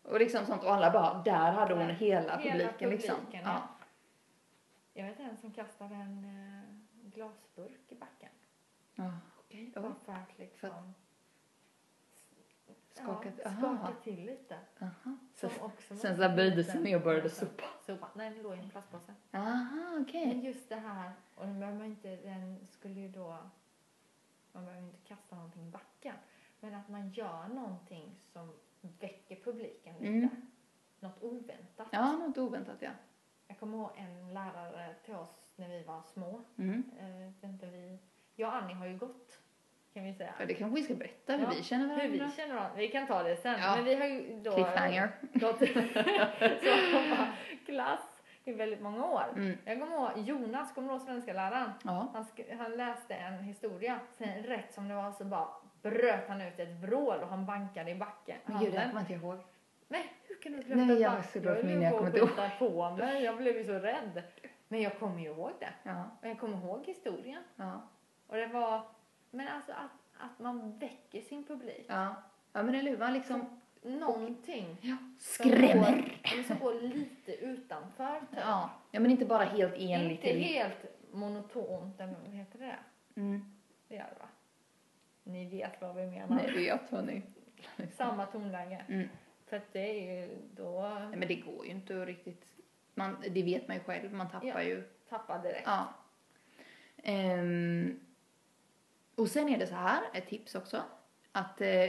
[0.04, 3.16] Och liksom sånt och alla bara, där hade hon hela, Hela publiken, liksom.
[3.16, 3.54] publiken, Ja.
[3.54, 3.68] ja.
[4.94, 8.30] Jag vet en som kastade en eh, glasburk i backen.
[8.96, 9.72] Ja, okej.
[9.76, 9.82] Ja.
[10.06, 10.94] för att liksom
[12.94, 14.60] Skakat, ja, skaka till lite.
[14.82, 15.18] Aha.
[15.34, 17.64] Som också sen så böjde sig ner och började Sopa.
[17.86, 18.08] sopa.
[18.14, 19.14] Nej, den låg i en plastpåse.
[19.32, 20.28] Aha, okej.
[20.28, 23.38] Men just det här, och den behöver man inte, den skulle ju då,
[24.52, 26.16] man behöver inte kasta någonting i backen.
[26.60, 28.54] Men att man gör någonting som
[29.00, 30.08] väcker publiken lite.
[30.08, 30.30] Mm.
[31.00, 31.88] Något oväntat.
[31.92, 32.90] Ja, något oväntat ja.
[33.48, 36.42] Jag kommer ihåg en lärare till oss när vi var små.
[36.58, 36.84] Mm.
[37.00, 38.00] Eh, inte vi,
[38.36, 39.40] jag och Annie har ju gått,
[39.94, 40.34] kan vi säga.
[40.40, 42.36] Ja, det kanske vi ska berätta hur Ja, vi känner Hur vi varandra.
[42.36, 42.78] känner varandra.
[42.78, 43.60] Vi kan ta det sen.
[43.60, 43.76] Ja.
[43.76, 45.12] Men vi har ju då Cliffhanger.
[45.34, 45.60] gått
[46.94, 47.28] samma
[47.66, 48.17] klass
[48.48, 49.24] i väldigt många år.
[49.36, 49.58] Mm.
[49.66, 51.72] Jag kommer ihåg Jonas, kommer du ihåg svenska läraren?
[51.84, 52.08] Ja.
[52.14, 52.26] Han,
[52.60, 55.48] han läste en historia, sen rätt som det var så bara
[55.82, 58.38] bröt han ut ett vrål och han bankade i backen.
[58.46, 59.38] Men gud, det kommer inte ihåg.
[59.88, 62.10] Nej, hur kan du glömma Nej, jag har så dåligt höll minne, jag på kommer
[62.20, 63.24] inte skjuta på mig.
[63.24, 64.24] Jag blev ju så rädd.
[64.68, 65.74] Men jag kommer ju ihåg det.
[65.84, 67.44] Ja, Och jag kommer ihåg historien.
[67.56, 67.82] ja,
[68.28, 68.82] Och det var,
[69.32, 71.86] men alltså att, att man väcker sin publik.
[71.90, 72.16] ja.
[72.54, 72.98] Ja, men eller hur?
[72.98, 74.78] Man liksom Någonting.
[74.82, 75.92] ja, som skrämmer.
[75.92, 78.20] går- Eller som går lite utanför.
[78.20, 78.40] Typ.
[78.42, 78.70] Ja.
[78.92, 80.24] ja, men inte bara helt enligt.
[80.24, 82.76] Inte helt monotont, eller vad heter det?
[83.22, 83.58] Mm.
[83.88, 84.30] Det gör det va?
[85.24, 86.36] Ni vet vad vi menar.
[86.36, 87.22] Nej, vet hörni.
[87.98, 88.86] Samma tonläge.
[88.90, 89.10] Mm.
[89.46, 89.80] För att det
[90.10, 92.46] är ju då Nej, men det går ju inte riktigt.
[92.94, 94.62] Man, det vet man ju själv, man tappar Ja.
[94.64, 94.84] ju.
[95.10, 95.64] tappar direkt.
[95.66, 95.94] Ja.
[97.04, 98.00] Ehm,
[99.16, 100.82] och sen är det så här, ett tips också.
[101.32, 101.86] Att eh,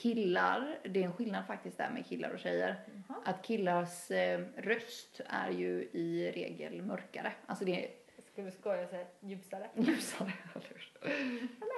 [0.00, 2.76] killar, det är en skillnad faktiskt där med killar och tjejer.
[3.08, 3.18] Jaha.
[3.24, 7.32] Att killars eh, röst är ju i regel mörkare.
[7.46, 7.90] Alltså det är
[8.32, 9.70] Skulle skoja och säga ljusare.
[9.74, 10.32] ljusare.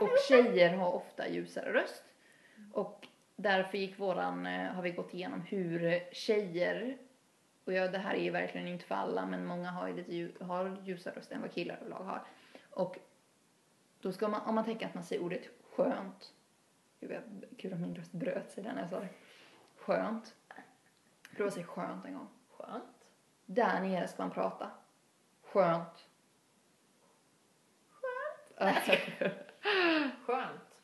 [0.00, 2.04] och tjejer har ofta ljusare röst.
[2.72, 3.06] Och
[3.36, 6.96] därför gick våran, eh, har vi gått igenom hur tjejer,
[7.64, 10.44] och ja, det här är ju verkligen inte för alla, men många har ju lite
[10.44, 12.22] har ljusare röst än vad killar överlag har.
[12.70, 12.98] Och
[14.00, 15.42] då ska man, om man tänker att man säger ordet
[15.76, 16.32] skönt,
[17.08, 19.08] Gud, kul att min röst bröt sig där när jag sa det.
[19.76, 20.34] Skönt.
[21.36, 22.28] Prova att säga skönt en gång.
[22.50, 22.84] Skönt.
[23.46, 24.70] Där nere ska man prata.
[25.42, 26.08] Skönt.
[28.56, 28.86] Skönt.
[30.26, 30.78] Skönt.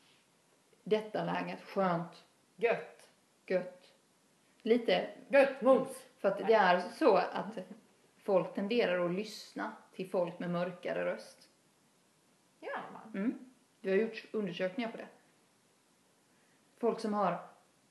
[0.83, 3.09] Detta läget, skönt, Gött.
[3.45, 3.93] gött.
[4.61, 6.05] Lite, Gött mos.
[6.19, 7.57] för att det är så att
[8.17, 11.49] folk tenderar att lyssna till folk med mörkare röst.
[12.59, 13.11] Gör man?
[13.23, 13.39] Mm.
[13.81, 15.07] Vi har gjort undersökningar på det.
[16.79, 17.39] Folk som har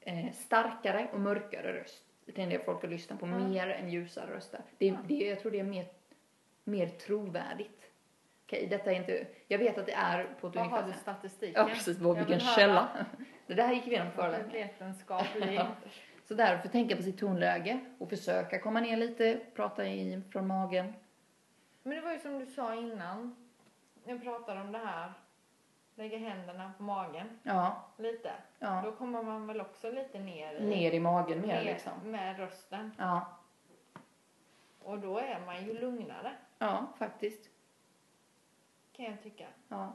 [0.00, 3.38] eh, starkare och mörkare röst tenderar folk att lyssna på Ja.
[3.38, 4.60] mer än ljusare röster.
[4.78, 5.86] Det, det, jag tror det är mer,
[6.64, 7.84] mer trovärdigt.
[8.46, 10.92] Okej, detta är inte, jag vet att det är på ett Vad har ungefär du
[10.98, 11.62] statistiken?
[11.68, 11.98] Ja, precis.
[11.98, 13.06] Vad, vilken källa.
[13.46, 14.68] Det där gick vi igenom föreläsningen.
[14.68, 15.60] Vetenskaplig.
[16.28, 20.94] Så därför tänka på sitt tonläge och försöka komma ner lite, prata i, från magen.
[21.82, 23.36] Men det var ju som du sa innan.
[24.04, 25.12] Jag pratade om det här.
[25.98, 28.32] Lägga händerna på magen Ja, lite.
[28.58, 28.82] ja.
[28.84, 31.92] Då kommer man väl också lite ner i, Ner i magen mer liksom.
[32.04, 32.92] med rösten.
[32.98, 33.36] Ja,
[34.78, 37.50] Och då är man ju lugnare ja faktiskt.
[38.92, 39.46] kan jag tycka.
[39.68, 39.92] Ja.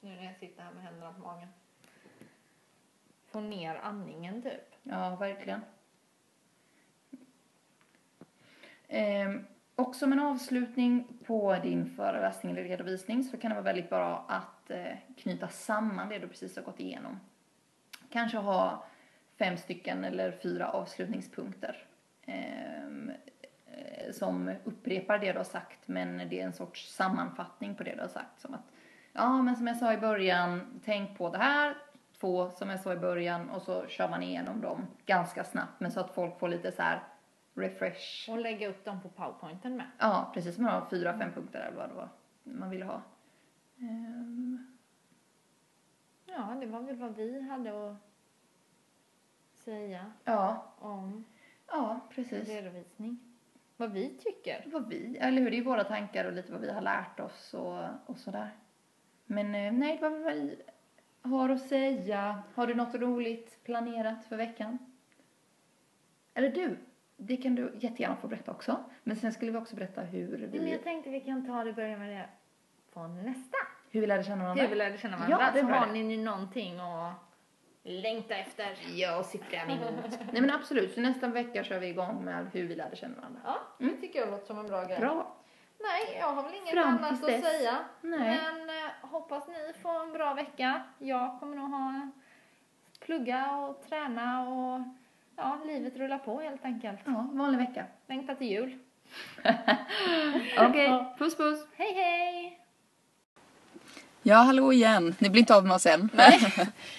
[0.00, 1.48] Nu när jag sitter här med händerna på magen.
[3.26, 4.74] Få ner andningen typ.
[4.82, 5.60] Ja, verkligen.
[8.88, 9.46] Ehm,
[9.76, 14.24] och som en avslutning på din föreläsning eller redovisning så kan det vara väldigt bra
[14.28, 17.20] att eh, knyta samman det du precis har gått igenom.
[18.10, 18.84] Kanske ha
[19.38, 21.84] fem stycken eller fyra avslutningspunkter
[22.26, 23.12] ehm,
[23.66, 27.94] eh, som upprepar det du har sagt men det är en sorts sammanfattning på det
[27.94, 28.40] du har sagt.
[28.40, 28.72] Som att,
[29.12, 31.76] ja men som jag sa i början, tänk på det här,
[32.20, 35.90] två som jag sa i början och så kör man igenom dem ganska snabbt men
[35.90, 37.00] så att folk får lite så här
[37.54, 38.30] refresh.
[38.30, 39.86] Och lägga upp dem på powerpointen med.
[39.98, 42.08] Ja, precis man har fyra, fem punkter eller vad det var
[42.44, 43.02] man ville ha.
[43.78, 44.66] Ehm,
[46.26, 47.96] Ja, det var väl vad vi hade att
[49.54, 51.24] säga ja, om
[51.66, 52.48] ja, precis.
[52.48, 53.18] redovisning.
[53.76, 54.64] Vad vi tycker.
[54.66, 57.54] Vad vi, eller hur, det är våra tankar och lite vad vi har lärt oss
[57.54, 58.50] och, och sådär.
[59.26, 60.62] Men eh, nej, vad vi
[61.22, 62.42] har att säga.
[62.54, 64.78] Har du något roligt planerat för veckan?
[66.34, 66.78] Eller du,
[67.26, 68.84] det kan du jättegärna få berätta också.
[69.02, 71.72] Men sen skulle vi också berätta hur Men vi, jag tänkte vi kan ta det
[71.72, 72.28] börja med det
[72.92, 73.56] på nästa.
[73.90, 74.62] hur vi lärde känna varandra.
[74.62, 75.50] Hur vi lärde känna Ja, varandra.
[75.52, 75.92] det är så bra har det.
[75.92, 77.12] ni nu någonting att
[77.82, 78.76] längta efter.
[78.94, 80.18] Ja, och se fram emot.
[80.32, 83.40] nej men absolut, så nästa vecka kör vi igång med hur vi lärde känna varandra.
[83.44, 84.98] Ja, det tycker jag låter som en bra grej.
[84.98, 85.36] Bra.
[85.80, 87.44] Nej, jag har väl inget Fram annat att dess.
[87.44, 87.78] säga.
[88.00, 88.18] Nej.
[88.20, 90.82] Men eh, hoppas ni får en bra vecka.
[90.98, 92.10] Jag kommer nog ha
[93.00, 94.80] plugga och träna och
[95.36, 96.98] ja, livet rullar på helt enkelt.
[97.04, 97.84] Ja, vanlig vecka.
[98.08, 98.78] Längtar till jul.
[100.58, 101.14] Okej, Ja.
[101.18, 101.58] puss puss.
[101.76, 102.58] Hej hej!
[104.22, 105.14] Ja, hallå igen.
[105.18, 106.08] Ni blir inte av med oss än.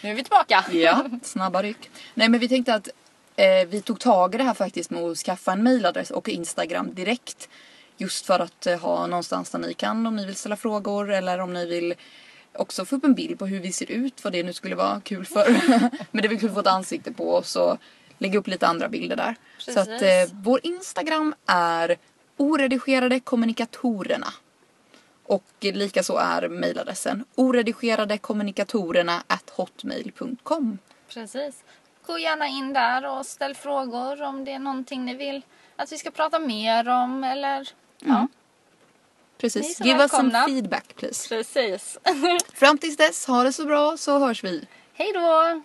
[0.04, 0.66] Nu är vi tillbaka.
[0.72, 1.90] ja, snabba ryck.
[2.14, 2.88] Nej, men vi tänkte att
[3.36, 6.94] eh, vi tog tag i det här faktiskt med att skaffa en mailadress och Instagram
[6.94, 7.50] direkt.
[7.98, 11.40] Just för att eh, ha någonstans där ni kan om ni vill ställa frågor eller
[11.40, 11.94] om ni vill
[12.54, 15.02] också få upp en bild på hur vi ser ut, vad det nu skulle vara
[15.02, 15.46] kul för.
[16.12, 17.78] men det är väl kul att få ett ansikte på oss och
[18.24, 19.36] lägga upp lite andra bilder där.
[19.58, 20.32] Så att Precis.
[20.32, 21.98] eh, vår Instagram är
[22.38, 24.34] oredigerade kommunikatorerna.
[25.26, 30.78] Och likaså är mejladressen oredigerade kommunikatorerna at hotmail.com.
[31.08, 31.64] Precis.
[32.06, 35.42] Gå gärna in där och ställ frågor om det är någonting ni vill
[35.76, 37.70] att vi ska prata mer om eller
[38.00, 38.28] ja, Ni
[39.38, 39.80] Precis.
[39.82, 40.46] Give us some välkomna.
[40.46, 41.30] feedback please.
[41.30, 41.98] precis.
[42.54, 44.68] Fram tills dess, ha det så bra så hörs vi.
[44.94, 45.62] Hej då!